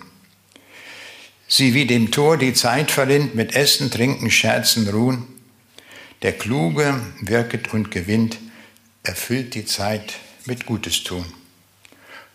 [1.49, 5.27] Sie wie dem Tor die Zeit verrinnt, mit Essen, Trinken, Scherzen, Ruhen.
[6.23, 8.39] Der Kluge wirket und gewinnt,
[9.03, 10.15] erfüllt die Zeit
[10.45, 11.25] mit Gutes tun.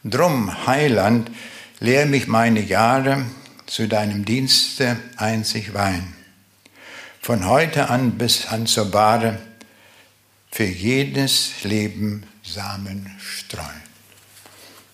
[0.04, 1.32] Drum, Heiland,
[1.80, 3.26] lehr mich meine Jahre,
[3.68, 6.16] zu deinem Dienste einzig Wein.
[7.22, 9.40] Von heute an bis an zur Bahre,
[10.50, 13.84] für jedes Leben Samen streuen.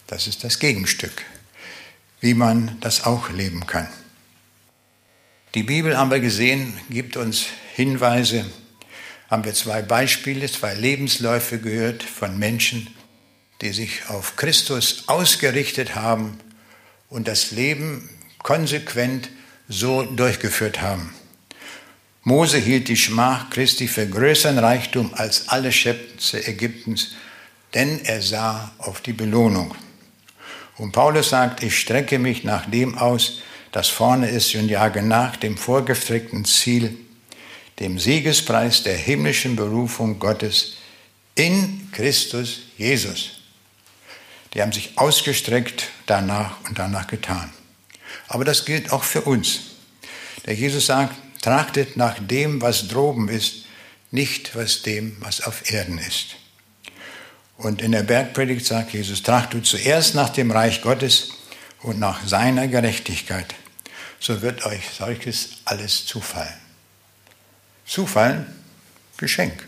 [0.08, 1.24] Das ist das Gegenstück,
[2.20, 3.88] wie man das auch leben kann.
[5.54, 8.44] Die Bibel, haben wir gesehen, gibt uns Hinweise,
[9.30, 12.88] haben wir zwei Beispiele, zwei Lebensläufe gehört von Menschen,
[13.62, 16.40] die sich auf Christus ausgerichtet haben
[17.10, 18.10] und das Leben
[18.44, 19.30] konsequent
[19.68, 21.14] so durchgeführt haben.
[22.24, 27.16] Mose hielt die Schmach Christi für größeren Reichtum als alle Schätze Ägyptens,
[27.74, 29.76] denn er sah auf die Belohnung.
[30.78, 35.36] Und Paulus sagt, ich strecke mich nach dem aus, das vorne ist und jage nach
[35.36, 36.96] dem vorgestreckten Ziel,
[37.80, 40.76] dem Siegespreis der himmlischen Berufung Gottes
[41.36, 43.42] in Christus Jesus.
[44.54, 47.52] Die haben sich ausgestreckt danach und danach getan.
[48.34, 49.60] Aber das gilt auch für uns.
[50.48, 53.66] Der Jesus sagt, trachtet nach dem, was droben ist,
[54.10, 56.36] nicht was dem, was auf Erden ist.
[57.58, 61.30] Und in der Bergpredigt sagt Jesus, tracht du zuerst nach dem Reich Gottes
[61.84, 63.54] und nach seiner Gerechtigkeit,
[64.20, 66.58] so wird euch solches alles zufallen.
[67.86, 68.48] Zufallen,
[69.18, 69.68] Geschenk.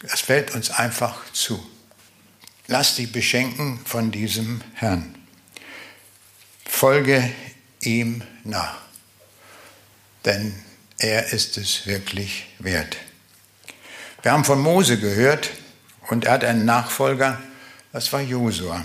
[0.00, 1.62] Es fällt uns einfach zu.
[2.66, 5.25] Lass dich beschenken von diesem Herrn.
[6.76, 7.32] Folge
[7.80, 8.76] ihm nach,
[10.26, 10.54] denn
[10.98, 12.98] er ist es wirklich wert.
[14.20, 15.52] Wir haben von Mose gehört
[16.10, 17.40] und er hat einen Nachfolger,
[17.94, 18.84] das war Josua.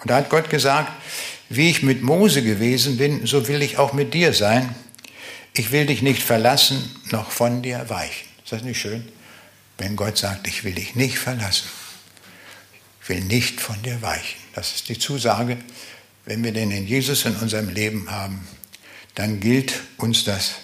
[0.00, 0.90] Und da hat Gott gesagt,
[1.50, 4.74] wie ich mit Mose gewesen bin, so will ich auch mit dir sein.
[5.52, 8.26] Ich will dich nicht verlassen, noch von dir weichen.
[8.42, 9.08] Ist das nicht schön?
[9.78, 11.68] Wenn Gott sagt, ich will dich nicht verlassen.
[13.02, 14.40] Ich will nicht von dir weichen.
[14.56, 15.58] Das ist die Zusage.
[16.26, 18.46] Wenn wir den in Jesus in unserem Leben haben,
[19.14, 20.54] dann gilt uns das.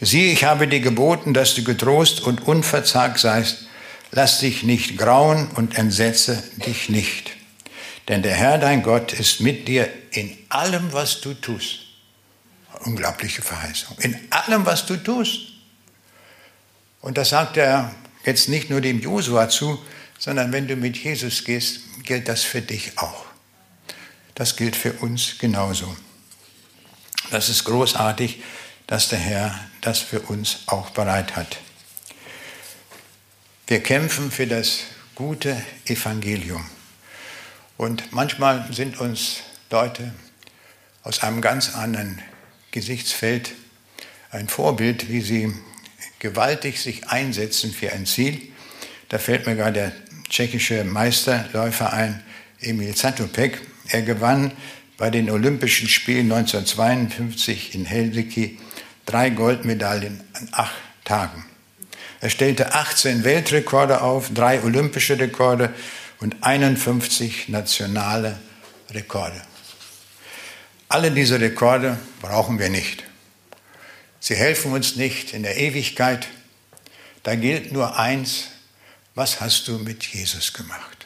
[0.00, 3.66] Siehe, ich habe dir geboten, dass du getrost und unverzagt seist.
[4.10, 7.32] Lass dich nicht grauen und entsetze dich nicht.
[8.08, 11.80] Denn der Herr dein Gott ist mit dir in allem, was du tust.
[12.84, 13.96] Unglaubliche Verheißung.
[13.98, 15.40] In allem, was du tust.
[17.00, 17.94] Und das sagt er
[18.24, 19.78] jetzt nicht nur dem Josua zu,
[20.18, 23.27] sondern wenn du mit Jesus gehst, gilt das für dich auch.
[24.38, 25.96] Das gilt für uns genauso.
[27.32, 28.40] Das ist großartig,
[28.86, 31.58] dass der Herr das für uns auch bereit hat.
[33.66, 34.82] Wir kämpfen für das
[35.16, 36.64] gute Evangelium.
[37.78, 39.38] Und manchmal sind uns
[39.70, 40.14] Leute
[41.02, 42.22] aus einem ganz anderen
[42.70, 43.54] Gesichtsfeld
[44.30, 45.52] ein Vorbild, wie sie
[46.20, 48.52] gewaltig sich einsetzen für ein Ziel.
[49.08, 49.92] Da fällt mir gerade der
[50.28, 52.22] tschechische Meisterläufer ein,
[52.60, 53.60] Emil Zatopek.
[53.88, 54.52] Er gewann
[54.96, 58.58] bei den Olympischen Spielen 1952 in Helsinki
[59.06, 60.74] drei Goldmedaillen an acht
[61.04, 61.44] Tagen.
[62.20, 65.72] Er stellte 18 Weltrekorde auf, drei olympische Rekorde
[66.20, 68.38] und 51 nationale
[68.90, 69.40] Rekorde.
[70.88, 73.04] Alle diese Rekorde brauchen wir nicht.
[74.20, 76.28] Sie helfen uns nicht in der Ewigkeit.
[77.22, 78.48] Da gilt nur eins,
[79.14, 80.97] was hast du mit Jesus gemacht?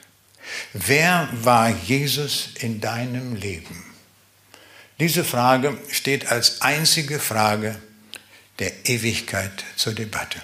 [0.73, 3.85] Wer war Jesus in deinem Leben?
[5.01, 7.77] Diese Frage steht als einzige Frage
[8.59, 10.41] der Ewigkeit zur Debatte.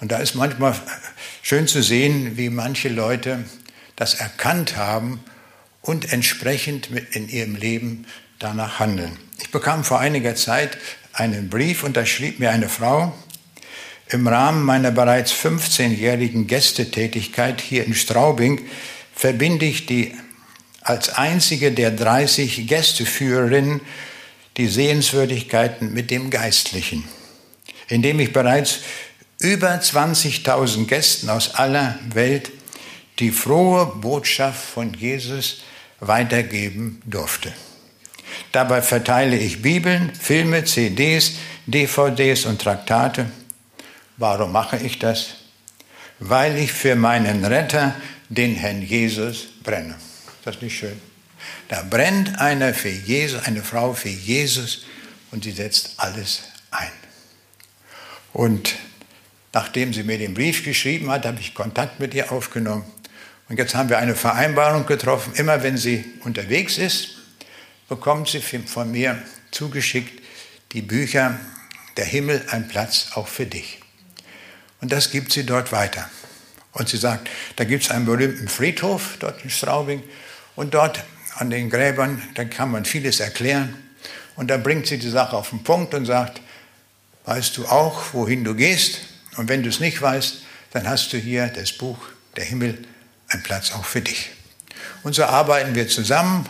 [0.00, 0.74] Und da ist manchmal
[1.42, 3.44] schön zu sehen, wie manche Leute
[3.96, 5.22] das erkannt haben
[5.80, 8.06] und entsprechend in ihrem Leben
[8.38, 9.16] danach handeln.
[9.38, 10.76] Ich bekam vor einiger Zeit
[11.12, 13.16] einen Brief und da schrieb mir eine Frau,
[14.08, 18.60] im Rahmen meiner bereits 15-jährigen Gästetätigkeit hier in Straubing
[19.14, 20.14] verbinde ich die
[20.82, 23.80] als einzige der 30 Gästeführerinnen
[24.56, 27.04] die Sehenswürdigkeiten mit dem Geistlichen,
[27.88, 28.80] indem ich bereits
[29.40, 32.52] über 20.000 Gästen aus aller Welt
[33.18, 35.62] die frohe Botschaft von Jesus
[36.00, 37.52] weitergeben durfte.
[38.52, 41.32] Dabei verteile ich Bibeln, Filme, CDs,
[41.66, 43.26] DVDs und Traktate.
[44.16, 45.34] Warum mache ich das?
[46.20, 47.94] Weil ich für meinen Retter,
[48.28, 49.94] den Herrn Jesus, brenne.
[50.38, 51.00] Ist das nicht schön?
[51.68, 54.84] Da brennt einer für Jesus, eine Frau für Jesus
[55.30, 56.92] und sie setzt alles ein.
[58.32, 58.76] Und
[59.52, 62.84] nachdem sie mir den Brief geschrieben hat, habe ich Kontakt mit ihr aufgenommen.
[63.48, 65.32] Und jetzt haben wir eine Vereinbarung getroffen.
[65.34, 67.16] Immer wenn sie unterwegs ist,
[67.88, 70.22] bekommt sie von mir zugeschickt
[70.72, 71.38] die Bücher
[71.96, 73.83] Der Himmel ein Platz auch für dich.
[74.84, 76.10] Und das gibt sie dort weiter.
[76.72, 80.02] Und sie sagt, da gibt es einen berühmten Friedhof dort in Straubing
[80.56, 81.02] und dort
[81.36, 83.74] an den Gräbern, da kann man vieles erklären.
[84.36, 86.42] Und da bringt sie die Sache auf den Punkt und sagt,
[87.24, 88.98] weißt du auch, wohin du gehst?
[89.38, 91.96] Und wenn du es nicht weißt, dann hast du hier das Buch
[92.36, 92.76] Der Himmel,
[93.28, 94.32] ein Platz auch für dich.
[95.02, 96.46] Und so arbeiten wir zusammen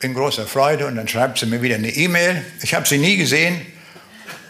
[0.00, 2.44] in großer Freude und dann schreibt sie mir wieder eine E-Mail.
[2.62, 3.64] Ich habe sie nie gesehen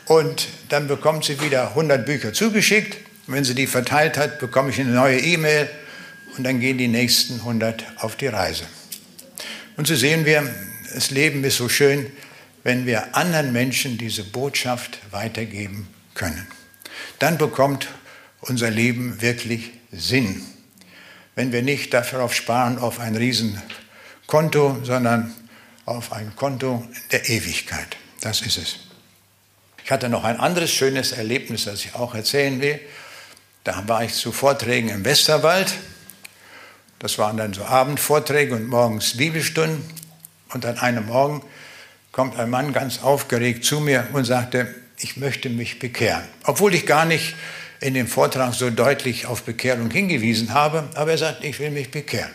[0.06, 3.09] und dann bekommt sie wieder 100 Bücher zugeschickt.
[3.32, 5.68] Wenn sie die verteilt hat, bekomme ich eine neue E-Mail
[6.36, 8.64] und dann gehen die nächsten 100 auf die Reise.
[9.76, 10.48] Und so sehen wir,
[10.92, 12.10] das Leben ist so schön,
[12.62, 16.46] wenn wir anderen Menschen diese Botschaft weitergeben können.
[17.18, 17.88] Dann bekommt
[18.40, 20.42] unser Leben wirklich Sinn.
[21.34, 25.34] Wenn wir nicht darauf sparen, auf ein Riesenkonto, sondern
[25.86, 27.96] auf ein Konto der Ewigkeit.
[28.20, 28.76] Das ist es.
[29.84, 32.80] Ich hatte noch ein anderes schönes Erlebnis, das ich auch erzählen will.
[33.64, 35.74] Da war ich zu Vorträgen im Westerwald
[37.00, 39.82] das waren dann so Abendvorträge und morgens Bibelstunden.
[40.52, 41.42] Und an einem Morgen
[42.12, 46.22] kommt ein Mann ganz aufgeregt zu mir und sagte, ich möchte mich bekehren.
[46.44, 47.34] Obwohl ich gar nicht
[47.80, 51.90] in dem Vortrag so deutlich auf Bekehrung hingewiesen habe, aber er sagt, ich will mich
[51.90, 52.32] bekehren.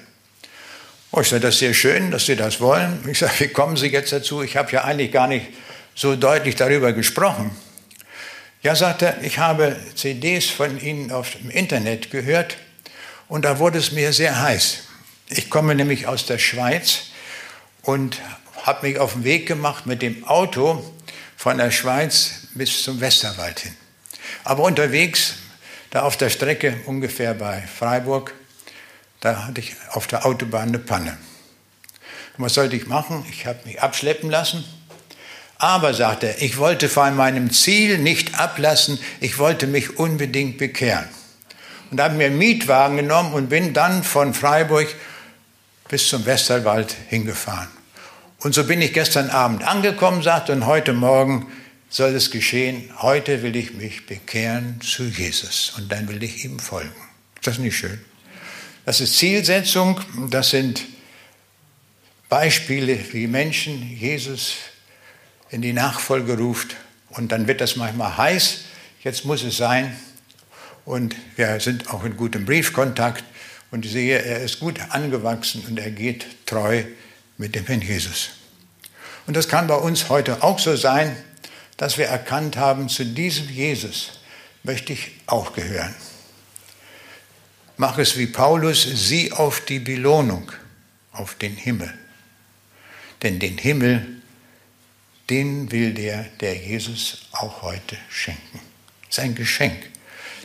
[1.11, 3.07] Oh, ich sage, das ist sehr schön, dass Sie das wollen.
[3.07, 4.41] Ich sage, wie kommen Sie jetzt dazu?
[4.41, 5.45] Ich habe ja eigentlich gar nicht
[5.93, 7.51] so deutlich darüber gesprochen.
[8.65, 12.57] Ja, sagt er, ich habe CDs von Ihnen auf dem Internet gehört
[13.27, 14.79] und da wurde es mir sehr heiß.
[15.29, 17.11] Ich komme nämlich aus der Schweiz
[17.83, 18.19] und
[18.63, 20.83] habe mich auf den Weg gemacht mit dem Auto
[21.37, 23.75] von der Schweiz bis zum Westerwald hin.
[24.43, 25.35] Aber unterwegs,
[25.91, 28.33] da auf der Strecke ungefähr bei Freiburg,
[29.19, 31.19] da hatte ich auf der Autobahn eine Panne.
[32.35, 33.27] Und was sollte ich machen?
[33.29, 34.65] Ich habe mich abschleppen lassen.
[35.57, 41.07] Aber, sagte er, ich wollte von meinem Ziel nicht ablassen, ich wollte mich unbedingt bekehren
[41.91, 44.87] und habe mir einen Mietwagen genommen und bin dann von Freiburg
[45.87, 47.69] bis zum Westerwald hingefahren.
[48.39, 51.47] Und so bin ich gestern Abend angekommen, sagte, und heute Morgen
[51.89, 56.59] soll es geschehen, heute will ich mich bekehren zu Jesus und dann will ich ihm
[56.59, 56.91] folgen.
[57.35, 57.99] Ist das nicht schön?
[58.85, 60.83] Das ist Zielsetzung, das sind
[62.27, 64.55] Beispiele, wie Menschen Jesus
[65.49, 66.75] in die Nachfolge ruft
[67.09, 68.61] und dann wird das manchmal heiß,
[69.03, 69.95] jetzt muss es sein
[70.85, 73.23] und wir sind auch in gutem Briefkontakt
[73.71, 76.83] und ich sehe, er ist gut angewachsen und er geht treu
[77.37, 78.29] mit dem Herrn Jesus.
[79.27, 81.15] Und das kann bei uns heute auch so sein,
[81.77, 84.19] dass wir erkannt haben, zu diesem Jesus
[84.63, 85.93] möchte ich auch gehören.
[87.77, 90.51] Mach es wie Paulus, sieh auf die Belohnung,
[91.11, 91.93] auf den Himmel.
[93.21, 94.14] Denn den Himmel,
[95.29, 98.59] den will der, der Jesus auch heute schenken.
[99.07, 99.77] Das ist ein Geschenk.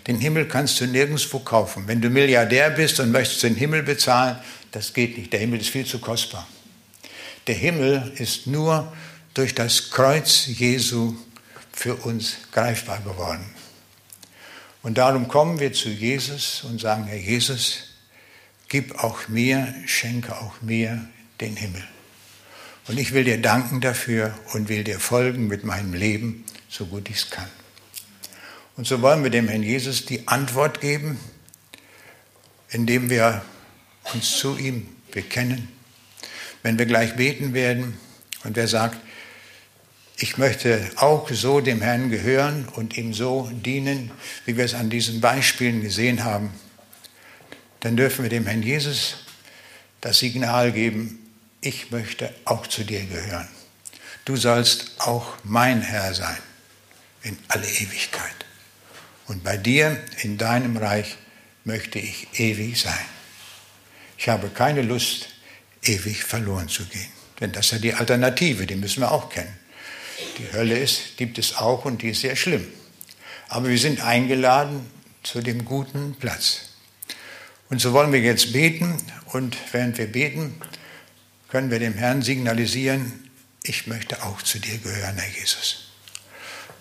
[0.07, 1.87] Den Himmel kannst du nirgendwo kaufen.
[1.87, 4.39] Wenn du Milliardär bist und möchtest den Himmel bezahlen,
[4.73, 5.33] das geht nicht.
[5.33, 6.47] Der Himmel ist viel zu kostbar.
[7.47, 8.93] Der Himmel ist nur
[9.35, 11.15] durch das Kreuz Jesu
[11.73, 13.45] für uns greifbar geworden.
[14.83, 17.85] Und darum kommen wir zu Jesus und sagen, Herr Jesus,
[18.69, 21.07] gib auch mir, schenke auch mir
[21.41, 21.87] den Himmel.
[22.91, 27.09] Und ich will dir danken dafür und will dir folgen mit meinem Leben, so gut
[27.09, 27.47] ich es kann.
[28.77, 31.17] Und so wollen wir dem Herrn Jesus die Antwort geben,
[32.69, 33.43] indem wir
[34.13, 35.69] uns zu ihm bekennen.
[36.65, 37.97] Wenn wir gleich beten werden
[38.43, 38.99] und wer sagt,
[40.17, 44.11] ich möchte auch so dem Herrn gehören und ihm so dienen,
[44.47, 46.51] wie wir es an diesen Beispielen gesehen haben,
[47.79, 49.19] dann dürfen wir dem Herrn Jesus
[50.01, 51.20] das Signal geben,
[51.61, 53.49] ich möchte auch zu dir gehören.
[54.25, 56.39] Du sollst auch mein Herr sein
[57.23, 58.47] in alle Ewigkeit.
[59.27, 61.17] Und bei dir in deinem Reich
[61.65, 63.07] möchte ich ewig sein.
[64.19, 65.29] Ich habe keine Lust,
[65.83, 67.09] ewig verloren zu gehen.
[67.41, 69.57] Denn das ist ja die Alternative, die müssen wir auch kennen.
[70.39, 72.67] Die Hölle ist, gibt es auch und die ist sehr schlimm.
[73.49, 74.91] Aber wir sind eingeladen
[75.23, 76.71] zu dem guten Platz.
[77.71, 78.97] Und so wollen wir jetzt beten
[79.27, 80.61] und während wir beten,
[81.51, 83.29] können wir dem Herrn signalisieren,
[83.63, 85.91] ich möchte auch zu dir gehören, Herr Jesus.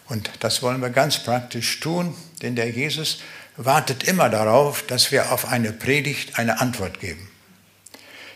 [0.08, 3.20] Und das wollen wir ganz praktisch tun, denn der Jesus
[3.58, 7.30] wartet immer darauf, dass wir auf eine Predigt eine Antwort geben.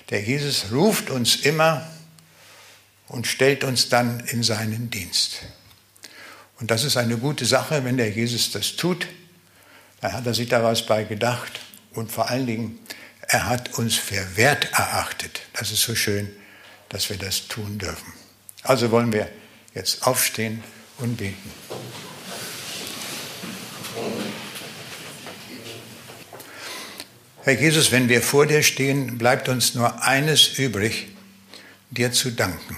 [0.09, 1.87] Der Jesus ruft uns immer
[3.07, 5.43] und stellt uns dann in seinen Dienst.
[6.59, 9.07] Und das ist eine gute Sache, wenn der Jesus das tut.
[10.01, 11.59] Dann hat er sich da was bei gedacht
[11.93, 12.79] und vor allen Dingen,
[13.27, 15.41] er hat uns für wert erachtet.
[15.53, 16.29] Das ist so schön,
[16.89, 18.13] dass wir das tun dürfen.
[18.63, 19.29] Also wollen wir
[19.73, 20.63] jetzt aufstehen
[20.97, 21.51] und beten.
[27.43, 31.07] Herr Jesus, wenn wir vor dir stehen, bleibt uns nur eines übrig,
[31.89, 32.77] dir zu danken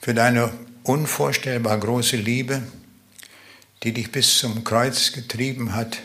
[0.00, 0.50] für deine
[0.84, 2.62] unvorstellbar große Liebe,
[3.82, 5.98] die dich bis zum Kreuz getrieben hat,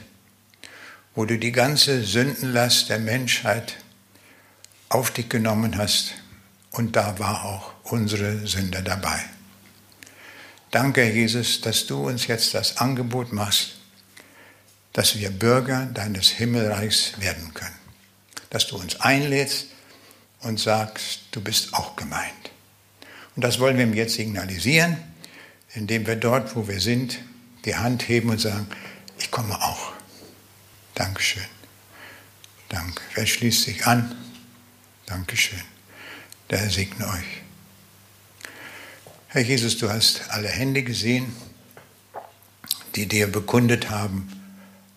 [1.16, 3.78] wo du die ganze Sündenlast der Menschheit
[4.90, 6.14] auf dich genommen hast
[6.72, 9.20] und da war auch unsere Sünde dabei.
[10.72, 13.76] Danke, Jesus, dass du uns jetzt das Angebot machst,
[14.92, 17.76] dass wir Bürger deines Himmelreichs werden können.
[18.50, 19.68] Dass du uns einlädst
[20.42, 22.52] und sagst, du bist auch gemeint.
[23.36, 24.98] Und das wollen wir ihm jetzt signalisieren,
[25.74, 27.20] indem wir dort, wo wir sind,
[27.66, 28.68] die Hand heben und sagen,
[29.20, 29.94] ich komme auch.
[30.96, 31.44] Dankeschön.
[32.70, 33.02] Danke.
[33.16, 34.16] Wer schließt sich an?
[35.06, 35.62] Dankeschön.
[36.50, 37.42] Der Herr segne euch.
[39.28, 41.36] Herr Jesus, du hast alle Hände gesehen,
[42.96, 44.30] die dir bekundet haben,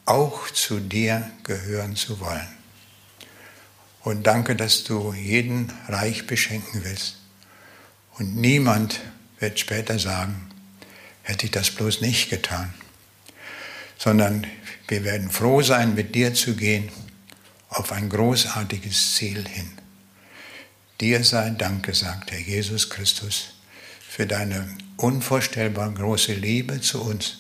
[0.05, 2.49] auch zu dir gehören zu wollen.
[4.03, 7.17] Und danke, dass du jeden reich beschenken willst.
[8.19, 9.01] Und niemand
[9.41, 10.49] wird später sagen,
[11.23, 12.73] hätte ich das bloß nicht getan,
[13.99, 14.47] sondern
[14.89, 16.91] wir werden froh sein, mit dir zu gehen
[17.69, 19.71] auf ein großartiges Ziel hin.
[21.01, 23.55] Dir sei Dank gesagt, Herr Jesus Christus,
[24.09, 27.39] für deine unvorstellbar große Liebe zu uns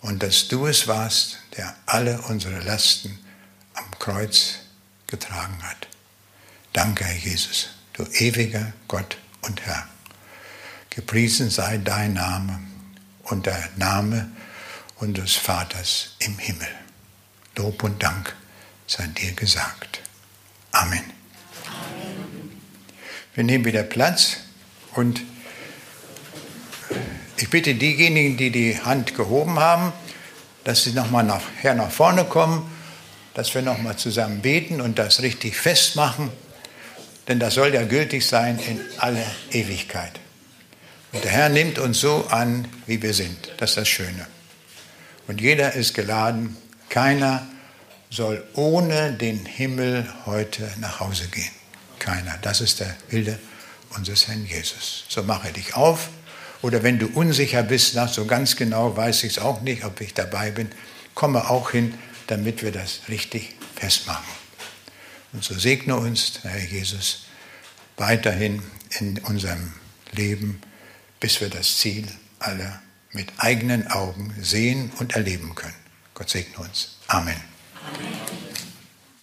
[0.00, 3.18] und dass du es warst, der alle unsere Lasten
[3.74, 4.60] am Kreuz
[5.06, 5.88] getragen hat.
[6.72, 9.88] Danke, Herr Jesus, du ewiger Gott und Herr.
[10.90, 12.60] Gepriesen sei dein Name
[13.24, 14.30] und der Name
[15.04, 16.68] unseres Vaters im Himmel.
[17.56, 18.34] Lob und Dank
[18.86, 20.00] sei dir gesagt.
[20.72, 20.98] Amen.
[21.66, 22.60] Amen.
[23.34, 24.38] Wir nehmen wieder Platz
[24.94, 25.22] und
[27.36, 29.92] ich bitte diejenigen, die die Hand gehoben haben,
[30.64, 32.70] dass sie nochmal nachher nach vorne kommen,
[33.34, 36.30] dass wir nochmal zusammen beten und das richtig festmachen
[37.28, 40.12] denn das soll ja gültig sein in alle Ewigkeit.
[41.12, 43.52] Und der Herr nimmt uns so an, wie wir sind.
[43.56, 44.26] Das ist das Schöne.
[45.26, 46.56] Und jeder ist geladen.
[46.88, 47.46] Keiner
[48.10, 51.50] soll ohne den Himmel heute nach Hause gehen.
[51.98, 52.38] Keiner.
[52.42, 53.38] Das ist der Wille
[53.96, 55.04] unseres Herrn Jesus.
[55.08, 56.08] So mache dich auf.
[56.62, 60.00] Oder wenn du unsicher bist, nach so ganz genau weiß ich es auch nicht, ob
[60.00, 60.70] ich dabei bin,
[61.14, 61.94] komme auch hin,
[62.26, 64.24] damit wir das richtig festmachen.
[65.32, 67.26] Und so segne uns, Herr Jesus,
[67.96, 68.62] weiterhin
[68.98, 69.74] in unserem
[70.12, 70.60] Leben,
[71.20, 72.06] bis wir das Ziel
[72.38, 72.80] alle
[73.14, 75.74] mit eigenen Augen sehen und erleben können.
[76.12, 76.98] Gott segne uns.
[77.08, 77.36] Amen.
[77.86, 78.53] Amen.